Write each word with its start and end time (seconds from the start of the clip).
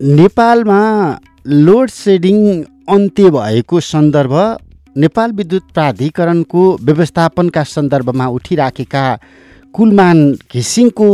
नेपालमा 0.00 0.80
load 1.46 1.90
shedding 1.90 2.38
अन्त्य 2.88 3.30
भएको 3.30 3.80
सन्दर्भ 3.82 4.32
नेपाल 4.96 5.30
विद्युत 5.32 5.62
प्राधिकरणको 5.74 6.64
व्यवस्थापनका 6.82 7.62
सन्दर्भमा 7.66 8.26
उठिराखेका 8.28 9.04
कुलमान 9.74 10.18
घिसिङको 10.52 11.08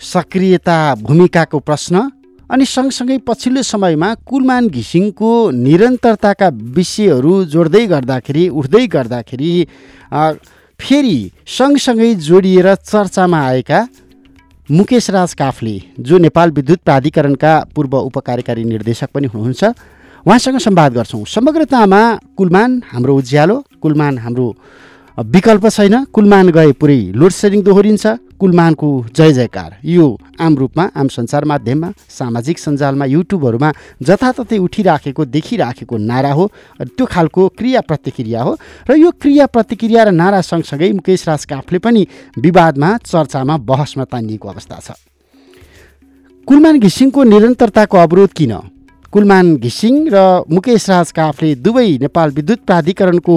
सक्रियता 0.00 0.78
भूमिकाको 1.02 1.58
प्रश्न 1.60 2.02
अनि 2.50 2.64
सँगसँगै 2.66 3.18
पछिल्लो 3.26 3.62
समयमा 3.64 4.12
कुलमान 4.28 4.68
घिसिङको 4.68 5.30
निरन्तरताका 5.58 6.48
विषयहरू 6.76 7.32
जोड्दै 7.46 7.86
गर्दाखेरि 7.86 8.48
उठ्दै 8.54 8.86
गर्दाखेरि 8.86 9.52
फेरि 10.80 11.16
सँगसँगै 11.56 12.14
जोडिएर 12.28 12.74
चर्चामा 12.84 13.40
आएका 13.46 13.80
मुकेश 14.70 15.08
राज 15.10 15.32
काफले 15.34 15.80
जो 15.98 16.18
नेपाल 16.18 16.50
विद्युत 16.50 16.78
प्राधिकरणका 16.84 17.52
पूर्व 17.74 17.96
उपकार्यकारी 17.98 18.64
निर्देशक 18.64 19.08
पनि 19.14 19.26
हुनुहुन्छ 19.26 19.64
उहाँसँग 20.26 20.58
संवाद 20.58 20.92
गर्छौँ। 20.92 21.24
समग्रतामा 21.26 22.00
कुलमान 22.36 22.82
हाम्रो 22.92 23.16
उज्यालो 23.16 23.56
कुलमान 23.82 24.18
हाम्रो 24.18 24.46
विकल्प 25.18 25.66
छैन। 25.68 26.04
कुलमान 26.12 26.48
गए 26.52 26.72
पुरै 26.72 27.00
लोड 27.16 27.32
सेडिङ 27.32 27.62
दोहोरिन्छ। 27.62 28.06
कुलमानको 28.40 28.88
जय 29.16 29.32
जयकार। 29.32 29.76
यो 29.84 30.06
आम 30.40 30.56
रूपमा 30.56 30.84
आम 30.96 31.08
सञ्चार 31.08 31.44
माध्यममा 31.44 31.90
सामाजिक 32.08 32.58
सञ्जालमा 32.58 33.04
युट्युबहरूमा 33.06 33.72
जताततै 34.02 34.58
उठिराखेको 34.58 35.24
देखिराखेको 35.26 35.96
नारा 35.96 36.32
हो 36.32 36.46
त्यो 36.80 37.06
खालको 37.06 37.48
क्रिया 37.58 37.80
प्रतिक्रिया 37.80 38.42
हो 38.42 38.56
र 38.90 38.96
यो 38.96 39.10
क्रिया 39.10 39.46
प्रतिक्रिया 39.48 40.04
र 40.04 40.10
नारा 40.12 40.40
सँगसँगै 40.40 40.92
मुकेश 40.92 41.28
राज 41.28 41.44
काफले 41.44 41.78
पनि 41.78 42.06
विवादमा 42.38 42.96
चर्चामा 43.04 43.56
बहसमा 43.58 44.04
तानिएको 44.04 44.48
अवस्था 44.48 44.78
छ। 44.78 44.90
कुलमान 46.48 46.78
घिसिङको 46.78 47.24
निरन्तरताको 47.24 47.96
अवरोध 47.98 48.32
किन? 48.32 48.54
कुलमान 49.12 49.56
घिसिङ 49.56 49.94
र 50.12 50.44
मुकेश 50.52 50.88
राज 50.90 51.10
काफले 51.16 51.54
दुवै 51.64 51.88
नेपाल 52.04 52.30
विद्युत 52.30 52.60
प्राधिकरणको 52.68 53.36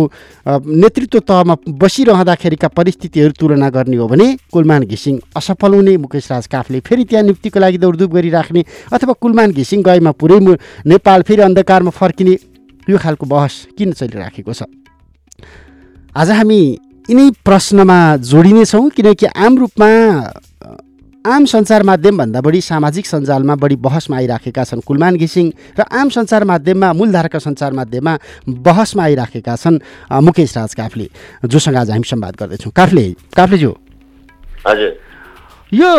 नेतृत्व 0.84 1.20
तहमा 1.30 1.56
बसिरहँदाखेरिका 1.82 2.68
परिस्थितिहरू 2.68 3.32
तुलना 3.40 3.70
गर्ने 3.72 3.98
हो 3.98 4.08
भने 4.08 4.28
कुलमान 4.52 4.84
घिसिङ 4.84 5.20
असफल 5.40 5.74
हुने 5.74 5.96
मुकेश 6.04 6.32
राज 6.32 6.48
काफले 6.52 6.80
फेरि 6.84 7.04
त्यहाँ 7.08 7.24
नियुक्तिको 7.24 7.60
लागि 7.60 7.78
दौडधुप 7.84 8.12
गरिराख्ने 8.12 8.66
अथवा 8.92 9.14
कुलमान 9.24 9.52
घिसिङ 9.56 9.84
गएमा 9.88 10.12
पुरै 10.20 10.40
नेपाल 10.92 11.22
फेरि 11.24 11.42
अन्धकारमा 11.48 11.96
फर्किने 11.96 12.36
यो 12.88 12.98
खालको 12.98 13.26
बहस 13.32 13.56
किन 13.78 13.92
चलिराखेको 13.96 14.54
छ? 14.54 14.68
आज 16.12 16.30
हामी 16.36 16.62
यिनै 17.10 17.30
प्रश्नमा 17.48 18.00
जोडिनेछौँ 18.30 18.90
किनकि 18.92 19.26
आम 19.40 19.58
रूपमा 19.58 19.92
आम 21.26 21.46
सञ्चार 21.46 21.84
माध्यमभन्दा 21.84 22.42
बढी 22.42 22.60
सामाजिक 22.62 23.06
सञ्जालमा 23.06 23.56
बढी 23.56 23.76
बहसमा 23.78 24.18
आइराखेका 24.18 24.64
छन् 24.66 24.82
कुलमान 24.82 25.18
घिसिङ 25.22 25.52
र 25.78 25.82
आम 25.94 26.10
सञ्चार 26.10 26.44
माध्यममा 26.50 26.92
मूलधाराका 26.98 27.40
सञ्चार 27.40 27.74
माध्यममा 27.78 28.18
बहसमा 28.50 29.04
आइराखेका 29.04 29.56
छन् 29.56 29.78
मुकेश 30.10 30.58
राज 30.58 30.74
काफले। 30.74 31.08
जोसँग 31.46 31.78
आज 31.78 31.92
हामी 31.92 32.10
संवाद 32.10 32.36
गर्दैछौँ। 32.42 32.74
काफले 32.74 33.06
काफलेज्यू। 33.38 33.72
हजुर। 34.66 34.92
यो 35.72 35.92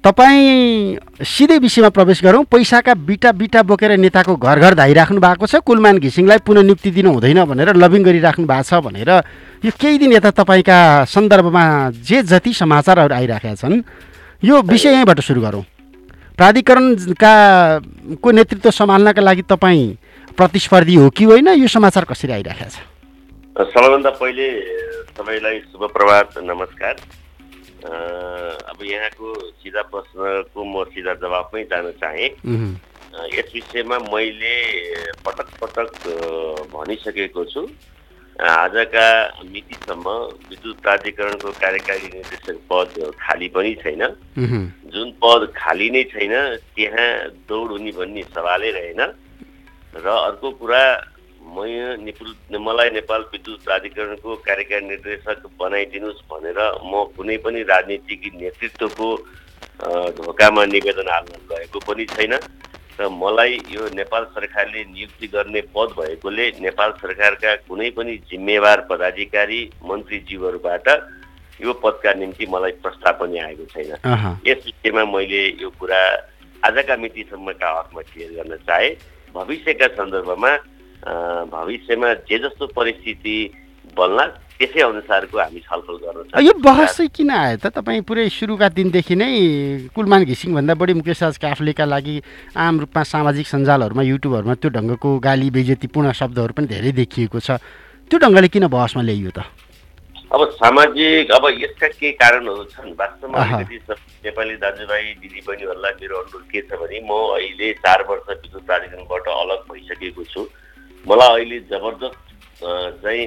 तपाईँ 0.00 0.96
सिधै 1.28 1.58
विषयमा 1.60 1.88
प्रवेश 1.92 2.24
गरौँ। 2.24 2.44
पैसाका 2.48 2.94
बिटा 3.04 3.32
बिटा 3.36 3.62
बोकेर 3.62 4.00
नेताको 4.00 4.32
घर 4.32 4.58
घर 4.64 4.74
धाइराख्नु 4.80 5.20
भएको 5.20 5.46
छ। 5.46 5.60
कुलमान 5.60 5.98
घिसिङलाई 6.00 6.38
पुनः 6.40 6.62
नियुक्ति 6.64 6.90
दिनु 6.90 7.12
हुँदैन 7.12 7.44
भनेर 7.44 7.76
लबिङ 7.76 8.02
गरिराख्नु 8.02 8.46
भएको 8.48 8.64
छ 8.64 8.80
भनेर 8.80 9.10
यो 9.60 9.70
केही 9.76 9.98
दिन 10.00 10.12
यता 10.16 10.30
तपाईँका 10.40 11.04
सन्दर्भमा 11.04 11.64
जे 12.00 12.22
जति 12.24 12.52
समाचारहरू 12.56 13.14
आइराखेका 13.14 13.54
छन् 13.60 14.08
यो 14.44 14.60
विषय 14.62 14.88
यहीँबाट 14.88 15.20
सुरु 15.20 15.40
गरौँ। 15.40 15.62
प्राधिकरणका 16.36 17.32
को 18.16 18.30
नेतृत्व 18.32 18.70
सम्हाल्नका 18.72 19.20
लागि 19.20 19.42
तपाईँ 19.44 19.84
प्रतिस्पर्धी 20.32 20.94
हो 20.96 21.08
कि 21.12 21.24
होइन 21.24 21.48
यो 21.60 21.68
समाचार 21.68 22.04
कसरी 22.08 22.32
आइरहेको 22.32 22.70
छ? 22.72 22.80
सबैभन्दा 23.52 24.10
पहिले 24.16 24.46
तपाईँलाई 25.12 25.58
शुभ 25.68 25.82
प्रभात 25.92 26.38
नमस्कार। 26.40 26.94
अब 27.84 28.78
यहाँको 28.80 29.28
सिधा 29.60 29.82
प्रश्नको 29.92 30.64
म 30.64 30.84
सिधा 30.88 31.14
जवाबमै 31.20 31.62
जान 31.68 31.92
चाहेँ। 32.00 32.28
यस 33.36 33.48
विषयमा 33.54 33.98
मैले 34.08 34.56
पटक 35.20 35.48
पटक 35.60 35.90
भनिसकेको 36.72 37.44
छु। 37.44 37.68
आजका 38.40 39.06
मितिसम्म 39.44 40.06
विद्युत 40.48 40.76
प्राधिकरणको 40.82 41.50
कार्यकारी 41.60 42.08
निर्देशक 42.08 42.56
पद 42.70 42.94
खाली 43.20 43.48
पनि 43.52 43.74
छैन। 43.84 44.02
जुन 44.92 45.08
पद 45.20 45.52
खाली 45.56 45.88
नै 45.90 46.02
छैन 46.08 46.34
त्यहाँ 46.72 47.10
दौड 47.48 47.68
हुने 47.70 47.92
भन्ने 47.92 48.22
सवालै 48.32 48.70
रहेन। 48.70 49.00
र 49.94 50.06
अर्को 50.08 50.50
कुरा 50.56 50.82
म 51.40 51.64
निपुल 52.00 52.30
मलाई 52.56 52.90
नेपाल 52.96 53.20
विद्युत 53.32 53.60
प्राधिकरणको 53.64 54.36
कार्यकारी 54.46 54.84
निर्देशक 54.88 55.38
बनाइदिनुहोस् 55.60 56.24
भनेर 56.30 56.58
म 56.84 56.92
कुनै 57.16 57.36
पनि 57.44 57.60
राजनीतिक 57.68 58.22
नेतृत्वको 58.40 59.08
धोकामा 60.16 60.64
निवेदन 60.64 61.08
हाल्न 61.12 61.32
गएको 61.50 61.78
पनि 61.84 62.04
छैन। 62.16 62.34
र 63.00 63.08
मलाई 63.08 63.52
यो 63.68 63.88
नेपाल 63.96 64.24
सरकारले 64.36 64.84
नियुक्ति 64.84 65.26
गर्ने 65.32 65.60
पद 65.72 65.94
भएकोले 65.98 66.46
नेपाल 66.60 66.90
सरकारका 67.00 67.54
कुनै 67.64 67.90
पनि 67.96 68.16
जिम्मेवार 68.30 68.80
पदाधिकारी 68.90 69.60
मन्त्रीज्यूहरूबाट 69.88 70.88
यो 71.60 71.72
पदका 71.80 72.12
निम्ति 72.14 72.46
मलाई 72.46 72.72
प्रस्ताव 72.84 73.14
पनि 73.20 73.38
आएको 73.38 73.64
छैन। 73.72 73.92
यस 74.46 74.60
विषयमा 74.66 75.04
मैले 75.04 75.42
यो 75.62 75.70
कुरा 75.80 76.00
आजका 76.62 76.96
मितिसम्मका 76.96 77.68
हकमा 77.78 78.02
क्लियर 78.02 78.30
गर्न 78.36 78.56
चाहे। 78.68 78.90
भविष्यका 79.34 79.86
सन्दर्भमा 79.96 80.52
भविष्यमा 81.48 82.12
जे 82.28 82.38
जस्तो 82.38 82.66
परिस्थिति 82.76 83.36
बन्ला 83.96 84.24
त्यसै 84.60 84.80
अनुसारको 84.84 85.38
हामी 85.40 85.60
छलफल 85.64 85.96
गर्न 86.04 86.44
यो 86.44 86.52
बहस 86.60 86.96
चाहिँ 86.96 87.10
किन 87.16 87.30
आयो 87.32 87.56
त? 87.56 87.72
तपाईँ 87.72 88.02
पुरै 88.04 88.28
सुरुका 88.28 88.68
दिनदेखि 88.76 89.14
नै 89.16 89.30
कुलमान 89.96 90.24
घिसिङभन्दा 90.28 90.74
बढी 90.76 90.92
मुकेश 91.00 91.22
राज 91.22 91.36
काफ्लेका 91.40 91.84
लागि 91.88 92.16
आम 92.60 92.80
रूपमा 92.84 93.02
सामाजिक 93.08 93.46
सञ्जालहरूमा 93.48 94.02
युट्युबहरूमा 94.04 94.54
त्यो 94.60 94.70
ढङ्गको 94.76 95.08
गाली 95.24 95.48
बेजेतीपूर्ण 95.56 96.12
शब्दहरू 96.12 96.52
पनि 96.52 96.66
धेरै 96.68 96.92
देखिएको 96.92 97.40
छ। 97.40 97.56
त्यो 98.10 98.18
ढङ्गले 98.20 98.48
किन 98.52 98.68
बहसमा 98.68 99.02
ल्याइयो 99.08 99.32
त? 99.32 99.48
अब 100.30 100.40
सामाजिक 100.60 101.30
अब 101.32 101.44
यसका 101.58 101.88
केही 101.96 102.12
कारणहरू 102.20 102.64
छन्? 102.70 102.94
वास्तवमा 103.00 103.38
अलिकति 103.40 103.76
नेपाली 104.28 104.54
दाजुभाइ 104.62 105.04
दिदीबहिनीहरूलाई 105.24 105.92
मेरो 106.00 106.14
अनुरोध 106.20 106.44
के 106.52 106.60
छ 106.68 106.76
भने 106.76 107.00
म 107.02 107.10
अहिले 107.34 107.72
चार 107.80 108.04
वर्ष 108.06 108.28
विद्युत 108.28 108.62
प्राधिकरणबाट 108.68 109.26
अलग 109.26 109.60
भइसकेको 109.72 110.22
छु। 110.30 110.40
मलाई 111.08 111.32
अहिले 111.34 111.58
जबरजस्त 111.72 112.18
चाहिँ 113.02 113.24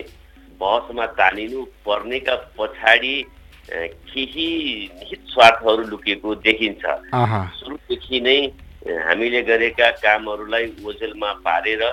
बहसमा 0.60 1.06
तानिनु 1.18 1.64
पर्नेका 1.86 2.36
पछाडि 2.58 3.16
केही 3.64 4.48
निहित 5.00 5.22
स्वार्थहरू 5.34 5.84
लुकेको 5.88 6.36
देखिन्छ। 6.44 6.84
सुरुदेखि 7.60 8.20
नै 8.22 8.40
हामीले 8.84 9.42
गरेका 9.44 9.90
कामहरूलाई 10.04 10.66
ओझेलमा 10.84 11.32
पारेर 11.46 11.84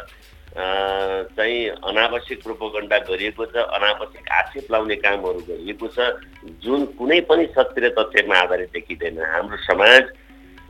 चाहिँ 0.50 1.58
अनावश्यक 1.86 2.42
प्रोपोगण्डा 2.42 2.98
गरिएको 3.06 3.44
छ 3.46 3.56
अनावश्यक 3.70 4.28
आक्षेप 4.28 4.66
लाउने 4.72 4.96
कामहरू 4.98 5.40
गरिएको 5.46 5.86
छ। 5.94 5.98
जुन 6.58 6.84
कुनै 6.98 7.20
पनि 7.30 7.44
सत्य 7.54 7.88
तथ्यमा 7.94 8.36
आधारित 8.36 8.70
देखिँदैन। 8.74 9.22
हाम्रो 9.30 9.56
समाज 9.62 10.02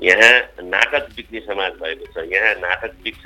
यहाँ 0.05 0.35
नाटक 0.69 1.09
बिक्ने 1.17 1.41
समाज 1.49 1.73
भएको 1.81 2.07
छ। 2.13 2.29
यहाँ 2.29 2.55
नाटक 2.61 2.93
बिक्छ 3.05 3.25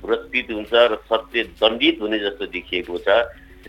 पुरस्कृत 0.00 0.48
हुन्छ 0.50 0.72
र 0.72 0.96
सत्य 1.12 1.42
दण्डित 1.60 2.00
हुने 2.00 2.18
जस्तो 2.18 2.46
देखिएको 2.56 2.98
छ। 3.04 3.08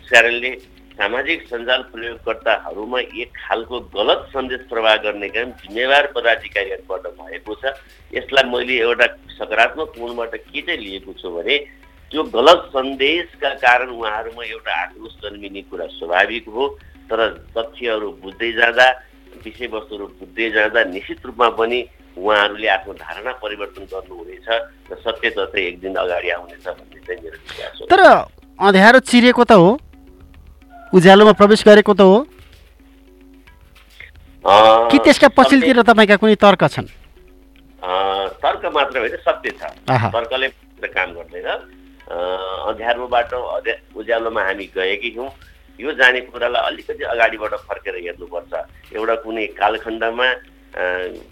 कारणले 0.10 0.52
सामाजिक 0.94 1.48
सञ्जाल 1.50 1.82
प्रयोगकर्ताहरूमा 1.92 3.00
एक 3.22 3.30
खालको 3.36 3.80
गलत 3.94 4.28
सन्देश 4.34 4.62
प्रवाह 4.70 4.96
गर्ने 5.06 5.30
काम 5.36 5.52
जिम्मेवार 5.62 6.12
पदाधिकारीहरूबाट 6.16 7.06
भएको 7.20 7.54
छ। 7.62 7.74
यसलाई 8.14 8.50
मैले 8.50 8.76
एउटा 8.80 9.08
सकारात्मक 9.38 9.90
कोणबाट 9.98 10.36
के 10.36 10.62
चाहिँ 10.62 10.80
लिएको 10.80 11.14
छु 11.18 11.30
भने 11.34 11.58
त्यो 12.12 12.24
गलत 12.30 12.70
सन्देशका 12.74 13.50
कारण 13.66 13.90
उहाँहरूमा 13.90 14.44
एउटा 14.46 14.74
आक्रोश 14.82 15.14
जन्मिने 15.24 15.62
कुरा 15.70 15.88
स्वाभाविक 15.98 16.46
हो 16.54 16.68
तर 17.10 17.20
तथ्यहरू 17.58 18.12
बुझ्दै 18.22 18.52
जाँदा 18.54 18.88
विषयवस्तुहरू 19.46 20.06
बुझ्दै 20.22 20.50
जाँदा 20.52 20.84
निश्चित 20.94 21.26
रूपमा 21.26 21.50
पनि 21.58 21.80
उहाँहरूले 22.18 22.68
आफ्नो 22.70 22.94
धारणा 23.02 23.32
परिवर्तन 23.42 23.84
गर्नुहुनेछ 23.94 24.48
र 24.92 24.96
सत्य 25.02 25.30
तथ्य 25.38 25.62
एक 25.68 25.80
दिन 25.82 25.96
अगाडि 25.98 26.30
आउनेछ 26.38 26.68
भन्ने 26.68 27.00
चाहिँ 27.02 27.22
मेरो 27.24 27.38
विश्वास 27.42 27.82
हो। 27.82 27.86
तर 27.90 28.02
अँध्यारो 28.60 29.00
चिरेको 29.10 29.44
त 29.44 29.58
हो। 29.58 29.74
उज्यालोमा 30.94 31.32
प्रवेश 31.34 31.64
गरेको 31.68 31.94
त 31.94 32.02
हो। 32.02 32.18
कि 34.92 34.98
त्यसका 35.04 35.28
पछिल्तिर 35.34 35.82
तपाईँका 35.82 36.16
कुनै 36.22 36.36
तर्क 36.38 36.64
छन्? 36.70 36.88
तर्क 38.44 38.64
मात्र 38.74 38.96
होइन 39.00 39.16
सत्य 39.26 39.50
छ। 39.58 39.62
तर्कले 39.90 40.48
काम 40.94 41.10
गर्दैन। 41.18 41.50
अँध्यारोबाट 42.70 43.34
उज्यालोमा 43.98 44.42
हामी 44.44 44.66
गएकै 44.76 45.12
छौँ 45.16 45.30
यो 45.80 45.92
जाने 45.98 46.20
कुरालाई 46.30 46.62
अलिकति 46.70 47.04
अगाडिबाट 47.10 47.54
फर्केर 47.66 47.96
हेर्नुपर्छ। 47.98 48.54
एउटा 48.94 49.16
कुनै 49.26 49.46
कालखण्डमा 49.58 50.28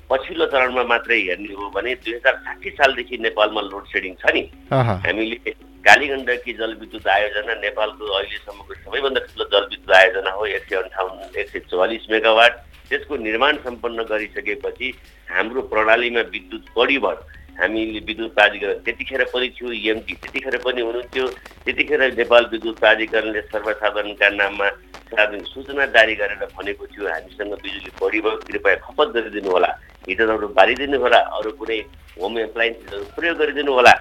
पछिल्लो 0.09 0.45
चरणमा 0.49 0.83
मात्रै 0.89 1.19
हेर्ने 1.21 1.53
हो 1.53 1.69
भने 1.75 1.93
दुई 2.01 2.13
हजार 2.17 2.35
साठी 2.45 2.69
सालदेखि 2.79 3.17
नेपालमा 3.29 3.61
लोड 3.69 3.85
सेडिङ 3.93 4.13
छ 4.17 4.25
नि। 4.33 4.43
हामीले 4.73 5.37
कालीगण्डकी 5.85 6.53
जलविद्युत 6.53 7.07
आयोजना 7.07 7.53
नेपालको 7.61 8.05
अहिलेसम्मको 8.17 8.73
सबैभन्दा 8.73 9.19
ठुलो 9.27 9.45
जलविद्युत 9.53 9.91
आयोजना 9.99 10.31
हो 10.31 10.45
एक 10.45 10.63
सय 10.69 10.75
अन्ठाउन्न 10.77 11.39
एक 11.41 11.49
सय 11.49 11.59
चौवालिस 11.71 12.05
मेगावाट। 12.11 12.53
त्यसको 12.89 13.17
निर्माण 13.17 13.57
सम्पन्न 13.65 14.03
गरिसकेपछि 14.11 14.87
हाम्रो 15.29 15.61
प्रणालीमा 15.73 16.21
विद्युत 16.35 16.65
बढी 16.77 16.97
भयो। 17.05 17.19
हामीले 17.59 17.99
विद्युत 18.07 18.33
प्राधिकरण 18.35 18.77
त्यतिखेर 18.85 19.23
पनि 19.33 19.47
थियो 19.57 19.71
इएमटी 19.71 20.13
त्यतिखेर 20.21 20.57
पनि 20.65 20.81
हुनुहुन्थ्यो। 20.81 21.25
त्यतिखेर 21.65 22.01
नेपाल 22.13 22.45
विद्युत 22.51 22.77
प्राधिकरणले 22.79 23.41
सर्वसाधारणका 23.49 24.29
नाममा 24.37 24.69
सार्वजनिक 25.11 25.47
सूचना 25.47 25.85
जारी 25.95 26.15
गरेर 26.21 26.45
भनेको 26.57 26.85
थियो 26.93 27.07
हामीसँग 27.09 27.53
बिजुली 27.63 27.91
बढी 28.01 28.19
भयो 28.21 28.37
कृपया 28.47 28.75
खपत 28.85 29.07
गरिदिनु 29.17 29.49
होला 29.51 29.71
हिटरहरू 30.07 30.47
बालिदिनु 30.59 30.97
होला 31.01 31.19
अरू 31.39 31.51
कुनै 31.59 31.79
होम 32.21 32.39
एप्लायन्सेसहरू 32.39 33.03
प्रयोग 33.17 33.37
गरिदिनु 33.41 33.73
होला 33.73 33.93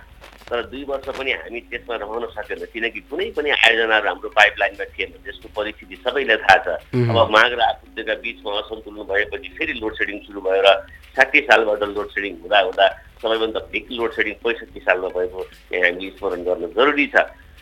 तर 0.51 0.63
दुई 0.67 0.83
वर्ष 0.85 1.07
पनि 1.19 1.33
हामी 1.33 1.61
त्यसमा 1.71 1.95
रहन 2.03 2.25
सकेन। 2.35 2.65
किनकि 2.73 3.01
कुनै 3.11 3.31
पनि 3.37 3.51
आयोजनाहरू 3.51 4.09
हाम्रो 4.09 4.29
पाइपलाइनमा 4.35 4.85
थिएन। 4.95 5.11
त्यसको 5.25 5.49
परिस्थिति 5.57 5.97
सबैलाई 6.05 6.37
थाहा 6.43 6.59
छ। 6.65 6.69
अब 6.91 7.19
माग 7.31 7.53
र 7.55 7.61
आपूर्तिका 7.71 8.15
बिचमा 8.25 8.51
असन्तुलन 8.61 9.03
भएपछि 9.11 9.49
फेरि 9.59 9.73
लोड 9.79 9.95
सेडिङ 9.99 10.19
सुरु 10.27 10.41
भएर 10.41 10.67
साठी 11.15 11.41
सालबाट 11.47 11.83
लोड 11.95 12.09
सेडिङ 12.11 12.33
हुँदा 12.43 12.59
हुँदा 12.61 12.87
सबैभन्दा 13.23 13.61
भिक 13.73 13.87
लोड 13.99 14.11
सेडिङ 14.17 14.35
पैँसठी 14.43 14.81
सालमा 14.81 15.09
भएको 15.15 15.41
यहाँ 15.73 15.85
हामीले 15.87 16.11
स्मरण 16.19 16.43
गर्नु 16.45 16.67
जरुरी 16.75 17.07
छ। 17.15 17.17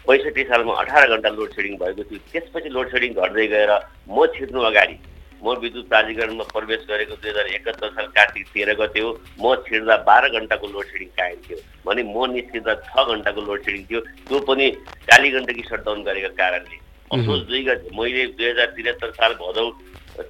पैँसठी 0.08 0.42
सालमा 0.48 0.72
अठार 0.80 1.04
घन्टा 1.12 1.28
लोड 1.28 1.50
सेडिङ 1.52 1.76
भएको 1.76 2.02
थियो। 2.08 2.20
त्यसपछि 2.32 2.68
लोड 2.72 2.86
सेडिङ 2.88 3.10
घट्दै 3.12 3.46
गएर 3.52 3.72
म 4.08 4.26
छिर्नु 4.32 4.60
अगाडि 4.64 4.96
म 5.42 5.54
विद्युत 5.62 5.88
प्राधिकरणमा 5.88 6.44
प्रवेश 6.54 6.86
गरेको 6.90 7.14
दुई 7.14 7.30
हजार 7.30 7.46
एकहत्तर 7.46 7.88
साल 7.96 8.06
कार्तिक 8.16 8.46
तेह्र 8.54 8.74
गते 8.80 9.00
हो। 9.00 9.10
म 9.38 9.54
छिर्दा 9.66 9.96
बाह्र 10.08 10.28
घन्टाको 10.38 10.66
लोड 10.66 10.86
सेडिङ 10.92 11.08
कायम 11.18 11.38
थियो। 11.46 11.58
भने 11.86 12.02
म 12.02 12.26
निस्किँदा 12.34 12.74
छ 12.90 13.06
घन्टाको 13.06 13.40
लोड 13.48 13.60
सेडिङ 13.66 13.84
थियो। 13.90 14.00
त्यो 14.00 14.40
पनि 14.50 14.70
काली 15.10 15.30
गण्डकी 15.30 15.62
सटडाउन 15.70 16.02
गरेको 16.08 16.30
कारणले। 16.40 16.78
असोज 17.10 17.40
दुई 17.48 17.62
गते 17.64 17.96
मैले 17.98 18.26
दुई 18.34 18.48
हजार 18.50 18.66
त्रिहत्तर 18.76 19.10
साल 19.20 19.32
भदौ 19.42 19.66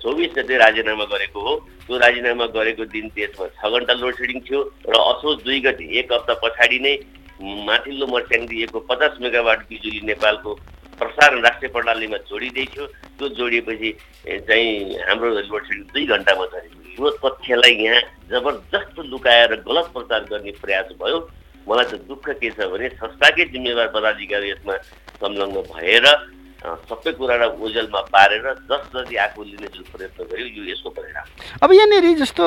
चौबिस 0.03 0.33
गते 0.37 0.57
राजीनामा 0.59 1.05
गरेको 1.13 1.41
हो। 1.41 1.55
त्यो 1.89 1.99
राजीनामा 1.99 2.47
गरेको 2.55 2.85
दिन 2.93 3.09
त्यसमा 3.17 3.47
छ 3.57 3.73
घन्टा 3.73 3.95
लोड 4.05 4.15
सेडिङ 4.21 4.41
थियो 4.49 4.61
र 4.93 4.95
असोज 5.13 5.37
दुई 5.45 5.61
गते 5.67 5.85
एक 5.99 6.13
हप्ता 6.13 6.35
पछाडि 6.45 6.79
नै 6.85 6.95
माथिल्लो 7.41 8.07
मर्स्याङ 8.13 8.47
दिएको 8.49 8.79
पचास 8.91 9.17
मेगावाट 9.25 9.59
बिजुली 9.71 10.01
नेपालको 10.07 10.53
प्रसारण 10.99 11.41
राष्ट्रिय 11.45 11.71
प्रणालीमा 11.73 12.17
जोडिँदैथ्यो 12.31 12.87
त्यो 13.19 13.29
जोडिएपछि 13.39 13.91
चाहिँ 14.49 14.99
हाम्रो 15.09 15.29
लोड 15.31 15.63
सेडिङ 15.67 15.85
दुई 15.95 16.05
घन्टामा 16.07 16.45
झरेको 16.47 16.79
यो 16.99 17.11
तथ्यलाई 17.23 17.75
यहाँ 17.85 18.01
जबरजस्त 18.31 18.99
लुकाएर 19.11 19.55
गलत 19.69 19.87
प्रचार 19.95 20.23
गर्ने 20.31 20.53
प्रयास 20.63 20.89
भयो। 21.03 21.19
मलाई 21.69 21.85
त 21.91 21.95
दुःख 22.09 22.29
के 22.41 22.51
छ 22.51 22.67
भने 22.73 22.89
संस्थाकै 22.99 23.45
जिम्मेवार 23.55 23.89
पदाधिकारी 23.95 24.51
यसमा 24.51 24.77
संलग्न 25.23 25.63
भएर 25.73 26.07
सबै 26.59 27.13
कुरालाई 27.19 27.49
ओझेलमा 27.63 28.01
पारेर 28.11 28.47
जस 28.71 28.83
जति 28.95 29.17
आफू 29.25 29.43
लिने 29.45 29.69
जुन 29.75 29.85
प्रयत्न 29.95 30.25
गर्यो 30.31 30.47
यो 30.47 30.63
यसको 30.73 30.91
परिणाम 30.91 31.27
अब 31.63 31.73
यहाँनिर 31.73 32.07
जस्तो 32.19 32.45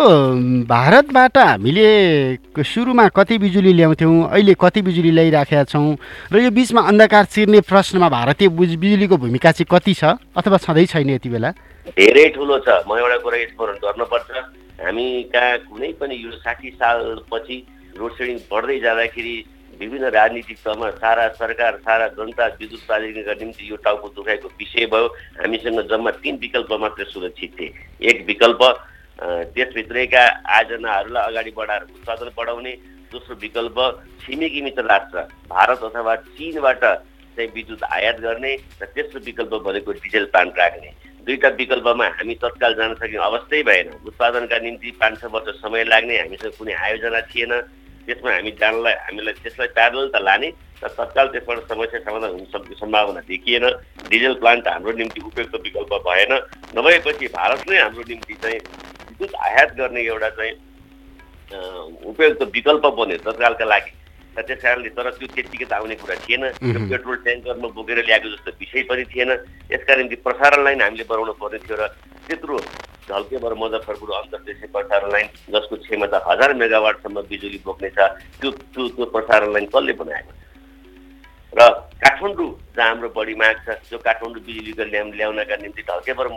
भारतबाट 0.67 1.37
हामीले 1.37 1.87
सुरुमा 2.59 3.07
कति 3.15 3.37
बिजुली 3.39 3.73
ल्याउँथ्यौँ 3.73 4.15
अहिले 4.29 4.53
कति 4.59 4.81
बिजुली 4.83 5.11
ल्याइराखेका 5.11 5.63
छौँ 5.63 5.95
र 6.33 6.43
यो 6.43 6.51
बिचमा 6.51 6.81
अन्धकार 6.91 7.25
चिर्ने 7.25 7.61
प्रश्नमा 7.71 8.09
भारतीय 8.09 8.49
बिजुलीको 8.51 9.17
भूमिका 9.17 9.51
चाहिँ 9.51 9.67
कति 9.71 9.93
छ 9.93 10.03
अथवा 10.35 10.57
छँदै 10.59 10.85
छैन 10.91 11.09
यति 11.15 11.29
बेला? 11.29 11.51
धेरै 11.95 12.27
ठुलो 12.35 12.59
छ। 12.67 12.83
म 12.87 12.99
एउटा 12.99 13.17
कुरा 13.23 13.37
स्मरण 13.55 13.75
गर्नुपर्छ। 13.79 14.29
हामी 14.83 15.07
कहाँ 15.33 15.57
कुनै 15.71 15.91
पनि 15.99 16.15
यो 16.19 16.31
साठी 16.43 16.69
सालपछि 16.75 17.57
लोड 17.97 18.11
सेडिङ 18.11 18.37
बढ्दै 18.51 18.79
जाँदाखेरि 18.79 19.35
विभिन्न 19.81 20.09
राजनीतिक 20.13 20.57
तहमा 20.57 20.89
सारा 21.01 21.27
सरकार 21.33 21.77
सारा 21.81 22.07
जनता 22.13 22.45
विद्युत 22.59 22.81
प्राधिकरणका 22.85 23.33
निम्ति 23.35 23.69
यो 23.69 23.75
टाउको 23.81 24.07
दुखाइको 24.13 24.47
विषय 24.59 24.85
भयो। 24.93 25.07
हामीसँग 25.41 25.81
जम्मा 25.89 26.11
तिन 26.21 26.35
विकल्प 26.37 26.71
मात्रै 26.81 27.05
सुरक्षित 27.09 27.51
थिए। 27.57 27.73
एक 28.05 28.25
विकल्प 28.27 28.61
त्यसभित्रैका 29.53 30.23
आयोजनाहरूलाई 30.49 31.23
अगाडि 31.23 31.51
बढाएर 31.57 31.81
उत्पादन 31.97 32.29
बढाउने। 32.37 32.71
दोस्रो 33.11 33.35
विकल्प 33.41 33.77
छिमेकी 34.21 34.61
मित्र 34.61 34.83
राष्ट्र 34.85 35.19
भारत 35.49 35.83
अथवा 35.83 36.15
चिनबाट 36.37 36.83
चाहिँ 37.37 37.49
विद्युत 37.55 37.83
आयात 37.83 38.17
गर्ने 38.21 38.53
र 38.81 38.85
तेस्रो 38.85 39.19
विकल्प 39.25 39.53
भनेको 39.65 39.91
डिजेल 39.97 40.25
प्लान्ट 40.29 40.57
राख्ने। 40.59 40.89
दुईवटा 41.25 41.49
विकल्पमा 41.57 42.05
हामी 42.17 42.35
तत्काल 42.37 42.73
जान 42.75 42.93
सक्ने 42.95 43.17
अवस्थै 43.19 43.61
भएन। 43.63 43.87
उत्पादनका 44.05 44.57
निम्ति 44.59 44.89
पाँच 45.01 45.19
छ 45.21 45.25
वर्ष 45.33 45.61
समय 45.61 45.83
लाग्ने। 45.89 46.17
हामीसँग 46.19 46.53
कुनै 46.57 46.73
आयोजना 46.73 47.21
थिएन। 47.29 47.53
त्यसमा 48.11 48.31
हामी 48.35 48.51
जानलाई 48.59 48.93
हामीलाई 49.07 49.33
त्यसलाई 49.39 49.67
प्यारल 49.71 50.11
त 50.11 50.19
लाने 50.19 50.49
र 50.83 50.87
तत्काल 50.99 51.27
त्यसबाट 51.31 51.59
समस्या 51.71 51.99
समाधान 52.03 52.31
हुन 52.35 52.45
सक्ने 52.51 52.75
सम्भावना 52.75 53.21
देखिएन। 53.31 53.65
डिजल 54.11 54.33
प्लान्ट 54.41 54.67
हाम्रो 54.67 54.91
निम्ति 54.99 55.21
उपयुक्त 55.29 55.55
विकल्प 55.63 55.93
भएन। 56.07 56.33
नभएपछि 56.75 57.27
भारत 57.31 57.61
नै 57.69 57.77
हाम्रो 57.79 58.03
निम्ति 58.11 58.35
चाहिँ 58.41 58.59
विद्युत 59.09 59.33
आयात 59.47 59.69
गर्ने 59.79 60.01
एउटा 60.01 60.29
चाहिँ 60.37 60.53
उपयुक्त 62.11 62.41
विकल्प 62.55 62.85
बन्यो 62.97 63.17
तत्कालका 63.29 63.65
लागि। 63.65 63.93
र 64.35 64.41
त्यस 64.41 64.59
कारणले 64.63 64.89
तर 64.95 65.09
त्यो 65.19 65.27
त्यतिकै 65.35 65.65
त 65.69 65.73
आउने 65.77 65.95
कुरा 66.01 66.15
थिएन। 66.25 66.43
त्यो 66.57 66.79
पेट्रोल 66.89 67.15
ट्याङ्करमा 67.23 67.67
बोकेर 67.77 67.99
ल्याएको 68.07 68.27
जस्तो 68.33 68.51
विषय 68.57 68.81
पनि 68.89 69.03
थिएन। 69.11 69.31
यसका 69.69 69.95
निम्ति 69.95 70.15
प्रसारण 70.25 70.63
लाइन 70.65 70.81
हामीले 70.81 71.03
बनाउनु 71.05 71.33
पर्ने 71.37 71.59
थियो 71.61 71.75
र 71.77 71.87
त्यत्रो 72.25 72.57
ढल्केबाट 73.09 73.53
मुजफ्फरपुर 73.57 74.09
अन्तर्देशीय 74.15 74.67
प्रसारण 74.73 75.11
लाइन 75.11 75.27
जसको 75.49 75.75
क्षमता 75.77 76.17
हजार 76.27 76.53
मेगावाटसम्म 76.55 77.21
बिजुली 77.29 77.59
बोक्नेछ 77.65 77.97
त्यो 78.41 78.51
त्यो 78.51 78.87
त्यो 78.89 79.05
प्रसारण 79.15 79.53
लाइन 79.53 79.65
कसले 79.73 79.93
बनाएको? 80.01 80.31
छ 80.31 80.49
र 81.53 81.69
काठमाडौँ 81.99 82.49
जहाँ 82.75 82.87
हाम्रो 82.87 83.09
बढी 83.11 83.33
माग 83.35 83.55
छ 83.65 83.75
जो 83.91 83.97
काठमाडौँ 83.99 84.43
बिजुलीको 84.43 84.83
ल्याउ 84.85 85.11
ल्याउनका 85.11 85.55
निम्ति 85.61 85.81
ढल्केबर 85.83 86.27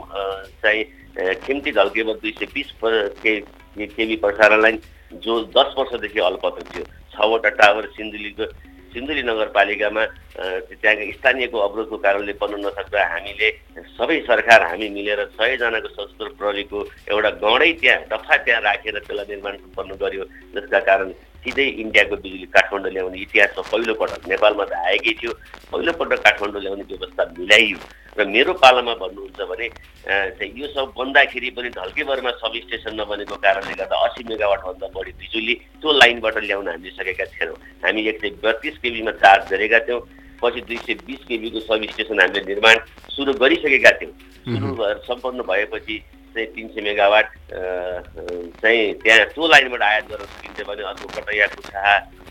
चाहिँ 0.62 1.35
खिम्ती 1.44 1.71
ढल्केबर 1.71 2.14
दुई 2.18 2.33
सय 2.40 2.47
बिस 2.54 2.68
केबी 3.94 4.16
प्रसारण 4.16 4.61
लाइन 4.62 4.78
जो 5.23 5.40
दस 5.54 5.75
वर्षदेखि 5.78 6.21
अलपत्र 6.21 6.62
थियो 6.71 6.85
छवटा 7.14 7.49
टावर 7.61 7.87
सिन्धुलीको 7.94 8.44
सिन्धुली 8.94 9.22
नगरपालिकामा 9.26 10.02
त्यहाँको 10.78 11.04
स्थानीयको 11.18 11.58
अवरोधको 11.66 11.96
कारणले 12.06 12.32
बन्न 12.38 12.54
नसक्दा 12.62 13.00
हामीले 13.12 13.48
सबै 13.98 14.18
सरकार 14.30 14.60
हामी 14.70 14.88
मिलेर 14.94 15.20
सयजनाको 15.34 15.88
सशस्त्र 15.94 16.28
प्रहरीको 16.38 16.78
एउटा 17.10 17.30
गणै 17.42 17.70
त्यहाँ 17.82 18.06
दफा 18.12 18.36
त्यहाँ 18.46 18.62
राखेर 18.62 18.98
त्यसलाई 18.98 19.26
निर्माण 19.34 19.54
सम्पन्न 19.64 19.98
गर्यो। 20.02 20.24
जसका 20.54 20.80
कारण 20.88 21.10
सिधै 21.42 21.66
इन्डियाको 21.82 22.16
बिजुली 22.22 22.46
काठमाडौँ 22.54 22.92
ल्याउने 22.94 23.18
इतिहासमा 23.26 23.62
पहिलोपटक 23.72 24.22
नेपालमा 24.30 24.64
त 24.64 24.72
आएकै 24.86 25.12
थियो। 25.18 25.32
पहिलोपटक 25.74 26.22
काठमाडौँ 26.24 26.62
ल्याउने 26.62 26.84
व्यवस्था 26.90 27.22
मिलाइयो। 27.38 27.78
र 28.18 28.25
मेरो 28.25 28.52
पालामा 28.62 28.94
भन्नुहुन्छ 28.94 29.40
भने 29.50 29.68
चाहिँ 30.06 30.52
यो 30.54 30.66
सब 30.71 30.92
बन्दाखेरि 30.99 31.50
पनि 31.56 31.68
ढल्केभरमा 31.75 32.30
सब 32.42 32.52
स्टेसन 32.64 32.94
नबनेको 33.00 33.37
कारणले 33.42 33.75
गर्दा 33.75 33.97
असी 34.06 34.25
मेगावाटभन्दा 34.30 34.87
बढी 34.94 35.12
बिजुली 35.18 35.54
त्यो 35.83 35.92
लाइनबाट 35.99 36.37
ल्याउन 36.44 36.68
हामीले 36.68 36.90
सकेका 36.94 37.25
थिएनौँ। 37.35 37.59
हामी 37.85 38.06
एक 38.09 38.18
सय 38.23 38.30
बत्तिस 38.44 38.78
केबीमा 38.83 39.12
चार्ज 39.18 39.50
गरेका 39.50 39.78
थियौँ 39.87 40.00
पछि 40.42 40.61
दुई 40.68 40.78
सय 40.87 40.94
बिस 41.06 41.21
केबीको 41.28 41.61
सब 41.66 41.87
स्टेसन 41.90 42.21
हामीले 42.21 42.44
निर्माण 42.47 42.76
सुरु 43.11 43.33
गरिसकेका 43.42 43.90
थियौँ। 43.99 44.12
सुरु 44.47 44.75
भएर 44.78 44.97
सम्पन्न 45.11 45.42
भएपछि 45.50 45.99
चाहिँ 46.35 46.47
तिन 46.54 46.68
सय 46.68 46.80
मेगावाट 46.87 47.26
चाहिँ 48.62 48.83
त्यहाँ 49.02 49.25
त्यो 49.35 49.47
लाइनबाट 49.49 49.83
आयात 49.83 50.04
गर्न 50.11 50.25
सकिन्छ 50.35 50.66
भने 50.68 50.83
अर्को 50.90 51.06
कटैया 51.18 51.47
कुछा 51.54 51.83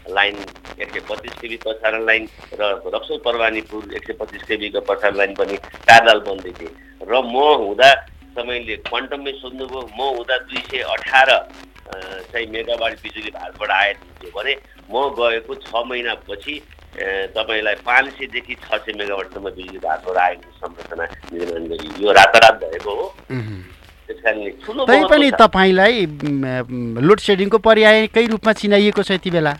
लाइन 0.09 0.35
एक 0.79 0.89
सय 0.93 0.99
पच्चिस 1.09 1.33
केबी 1.41 1.57
प्रसारण 1.63 2.05
लाइन 2.05 2.27
र 2.59 2.61
रक्सौल 2.95 3.17
परवानीपुर 3.25 3.93
एक 3.95 4.03
सय 4.07 4.13
पच्चिस 4.19 4.43
केबीको 4.47 4.81
प्रसारण 4.89 5.15
लाइन 5.17 5.33
पनि 5.39 5.55
कारदाल 5.87 6.19
बन्दै 6.27 6.51
थिए। 6.59 6.71
र 7.01 7.21
म 7.23 7.35
हुँदा 7.63 7.89
तपाईँले 8.35 8.75
क्वान्टममै 8.89 9.31
सोध्नुभयो 9.41 9.81
म 9.97 9.99
हुँदा 10.17 10.37
दुई 10.49 10.61
सय 10.69 10.81
अठार 10.93 11.29
चाहिँ 12.33 12.47
मेगावाट 12.51 12.93
बिजुली 13.03 13.31
भारतबाट 13.31 13.69
आयात 13.71 13.97
थियो 14.21 14.31
भने 14.35 14.53
म 14.89 14.95
गएको 15.17 15.55
छ 15.61 15.83
महिनापछि 15.89 16.55
तपाईँलाई 17.35 17.75
पाँच 17.85 18.05
सयदेखि 18.17 18.55
छ 18.55 18.81
सय 18.85 18.93
मेगावाटसम्म 18.97 19.49
बिजुली 19.49 19.79
भारतबाट 19.85 20.17
आएको 20.17 20.49
संरचना 20.57 21.05
निर्माण 21.33 21.63
गरियो। 21.69 22.05
यो 22.05 22.11
रातारात 22.11 22.55
भएको 22.63 22.91
हो। 22.95 23.07
ठुलो 24.65 24.85
पनि 24.85 25.29
तपाईँलाई 25.39 26.05
लोड 27.07 27.19
सेडिङको 27.19 27.57
पर्यायकै 27.57 28.25
रूपमा 28.27 28.53
चिनाइएको 28.61 29.03
छ 29.03 29.11
यति 29.11 29.29
बेला? 29.31 29.53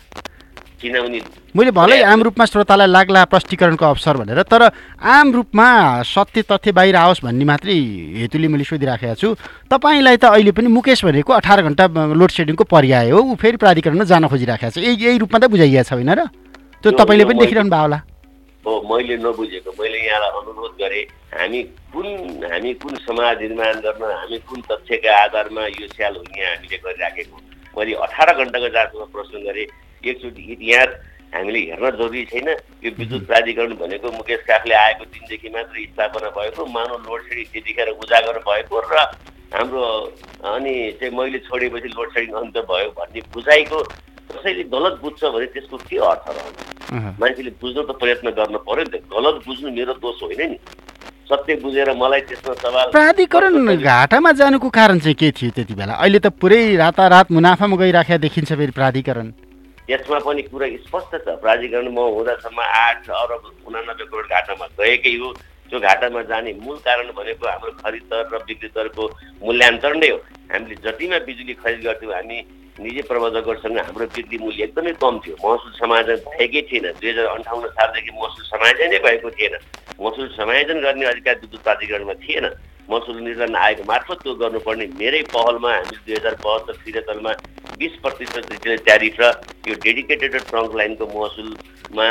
चिनाउने 0.80 1.20
मैले 1.56 1.70
भलै 1.70 2.00
आम 2.02 2.22
रूपमा 2.22 2.44
श्रोतालाई 2.44 2.88
लाग्ला 2.88 3.24
प्रष्टीकरणको 3.30 3.84
अवसर 3.84 4.16
भनेर 4.16 4.42
तर 4.42 4.62
आम 5.00 5.32
रूपमा 5.34 5.68
सत्य 6.02 6.42
तथ्य 6.50 6.72
बाहिर 6.72 6.96
आओस् 6.96 7.22
भन्ने 7.24 7.44
मात्रै 7.44 7.74
हेतुले 8.20 8.48
मैले 8.48 8.64
सोधिराखेको 8.64 9.14
छु। 9.14 9.28
तपाईँलाई 9.70 10.16
त 10.16 10.24
अहिले 10.34 10.52
पनि 10.52 10.68
मुकेश 10.68 11.04
भनेको 11.04 11.32
अठार 11.32 11.62
घन्टा 11.62 11.84
लोड 12.12 12.30
सेडिङको 12.30 12.64
पर्याय 12.66 13.10
हो 13.10 13.18
ऊ 13.22 13.34
फेरि 13.38 13.56
प्राधिकरणमा 13.56 14.04
जान 14.04 14.26
खोजिराखेको 14.26 14.74
छ। 14.74 14.82
यही 14.82 14.94
यही 14.98 15.18
रूपमा 15.22 15.38
त 15.38 15.44
बुझाइएको 15.48 15.86
छ 15.86 15.92
होइन 15.94 16.10
र? 16.10 16.20
त्यो 16.82 16.90
तपाईँले 16.90 17.24
पनि 17.24 17.38
देखिरहनु 17.38 17.70
भयो 17.70 17.82
होला। 17.86 17.98
हो 18.64 18.72
मैले 18.90 19.16
नबुझेको। 19.22 19.70
मैले 19.78 19.98
यहाँलाई 20.04 20.30
अनुरोध 20.40 20.74
गरेँ 20.80 21.04
हामी 21.38 21.60
कुन 21.94 22.06
हामी 22.50 22.70
कुन 22.82 22.92
समाज 23.06 23.36
निर्माण 23.40 23.74
गर्न 23.84 24.02
हामी 24.02 24.38
कुन 24.48 24.60
तथ्यका 24.68 25.10
आधारमा 25.22 25.62
यो 25.70 25.86
स्याल 25.94 26.14
हो 26.16 26.22
यहाँ 26.34 26.50
हामीले 26.56 26.76
गरिराखेको। 26.82 27.36
मैले 27.76 27.92
अठार 28.04 28.28
घन्टाको 28.34 28.68
जाँचमा 28.74 29.06
प्रश्न 29.14 29.34
गरेँ 29.46 29.66
एकचोटि 30.10 30.42
इतिहास 30.52 30.90
हामीले 31.34 31.60
हेर्न 31.70 31.90
जरुरी 31.98 32.24
छैन। 32.30 32.48
यो 32.84 32.90
विद्युत 32.98 33.26
प्राधिकरण 33.26 33.72
भनेको 33.82 34.10
मुकेश 34.12 34.40
काफले 34.48 34.74
आएको 34.74 35.04
दिनदेखि 35.04 35.48
मात्र 35.54 35.84
स्थापना 35.84 36.28
भएको 36.38 36.66
मानव 36.76 36.96
लोड 37.08 37.20
सेडिङ 37.28 37.46
त्यतिखेर 37.52 37.88
उजागर 38.02 38.38
भएको 38.48 38.80
र 38.90 38.94
हाम्रो 39.54 39.82
अनि 40.54 40.74
चाहिँ 41.00 41.14
मैले 41.16 41.38
छोडेपछि 41.46 41.88
लोड 41.96 42.08
सेडिङ 42.14 42.32
अन्त 42.38 42.56
भयो 42.70 42.88
भन्ने 42.98 43.20
बुझाइको 43.34 43.78
कसैले 44.34 44.62
गलत 44.74 44.94
बुझ्छ 45.02 45.20
भने 45.24 45.46
त्यसको 45.54 45.76
के 45.90 45.96
अर्थ 46.10 46.26
रहन्छ? 46.28 46.58
मान्छेले 47.20 47.50
बुझ्न 47.62 47.82
त 47.82 47.90
प्रयत्न 47.98 48.30
गर्न 48.38 48.56
पर्यो 48.66 48.84
नि 48.84 48.98
त। 48.98 49.02
गलत 49.14 49.36
बुझ्नु 49.46 49.70
मेरो 49.74 49.94
दोष 50.02 50.22
होइन 50.22 50.42
नि। 50.50 50.58
सत्य 51.28 51.54
बुझेर 51.62 51.88
मलाई 51.96 52.20
त्यसमा 52.28 52.54
सवाल 52.62 52.90
प्राधिकरण 52.92 53.76
घाटामा 53.76 54.32
जानुको 54.40 54.68
कारण 54.70 54.98
चाहिँ 54.98 55.14
के 55.14 55.30
थियो 55.32 55.50
त्यति 55.56 55.74
बेला? 55.74 55.94
अहिले 55.94 56.18
त 56.18 56.26
पुरै 56.36 56.76
रातारात 56.76 57.32
मुनाफामा 57.32 57.76
गइराखेका 57.76 58.18
देखिन्छ 58.26 58.52
फेरि 58.52 58.72
प्राधिकरण। 58.76 59.32
यसमा 59.90 60.18
पनि 60.24 60.42
कुरा 60.48 60.66
स्पष्ट 60.84 61.12
छ। 61.24 61.28
प्राधिकरण 61.44 61.88
म 61.92 61.98
हुँदासम्म 62.16 62.60
आठ 62.60 63.04
अरब 63.04 63.42
उनानब्बे 63.68 64.04
करोड 64.08 64.26
घाटामा 64.32 64.66
गएकै 64.80 65.14
हो। 65.20 65.28
त्यो 65.68 65.78
घाटामा 65.80 66.22
जाने 66.28 66.52
मूल 66.60 66.76
कारण 66.84 67.08
भनेको 67.12 67.44
हाम्रो 67.46 67.70
खरिद 67.84 68.04
दर 68.08 68.24
र 68.32 68.38
बिक्री 68.48 68.68
दरको 68.72 69.02
मूल्यान्तरण 69.44 69.98
नै 70.00 70.08
हो। 70.08 70.18
हामीले 70.52 70.74
जतिमा 70.84 71.18
बिजुली 71.28 71.54
खरिद 71.60 71.80
गर्थ्यौँ 71.84 72.12
हामी 72.14 72.38
निजी 72.80 73.02
प्रबन्धकहरूसँग 73.06 73.78
हाम्रो 73.78 74.06
बिक्री 74.16 74.38
मूल्य 74.40 74.64
एकदमै 74.64 74.92
कम 74.98 75.14
थियो। 75.20 75.36
महसुल 75.44 75.72
समायोजन 75.78 76.18
भएकै 76.26 76.62
थिएन। 76.68 76.86
दुई 76.96 77.10
हजार 77.10 77.26
अन्ठाउन्न 77.36 77.66
सालदेखि 77.76 78.10
महसुल 78.18 78.44
समायोजनै 78.50 78.98
भएको 79.04 79.30
थिएन। 79.36 79.54
महसुल 80.00 80.28
समायोजन 80.36 80.80
गर्ने 80.80 81.04
अधिकार 81.06 81.34
विद्युत 81.44 81.62
प्राधिकरणमा 81.62 82.14
थिएन। 82.24 82.46
महसुल 82.90 83.20
निर्धारण 83.24 83.54
आयोग 83.56 83.86
मार्फत 83.88 84.18
त्यो 84.24 84.34
गर्नुपर्ने 84.42 84.86
मेरै 85.00 85.22
पहलमा 85.34 85.72
हामीले 85.74 86.00
दुई 86.06 86.16
हजार 86.16 86.34
बहत्तर 86.44 86.72
त्रिहत्तरमा 86.82 87.32
बिस 87.80 87.92
प्रतिशत 88.02 88.48
रिटेल 88.50 88.76
ट्यारिफ 88.86 89.20
र 89.20 89.32
यो 89.66 89.74
डेडिकेटेड 89.84 90.34
ट्रङ्क 90.50 90.74
लाइनको 90.76 91.06
महसुलमा 91.12 92.06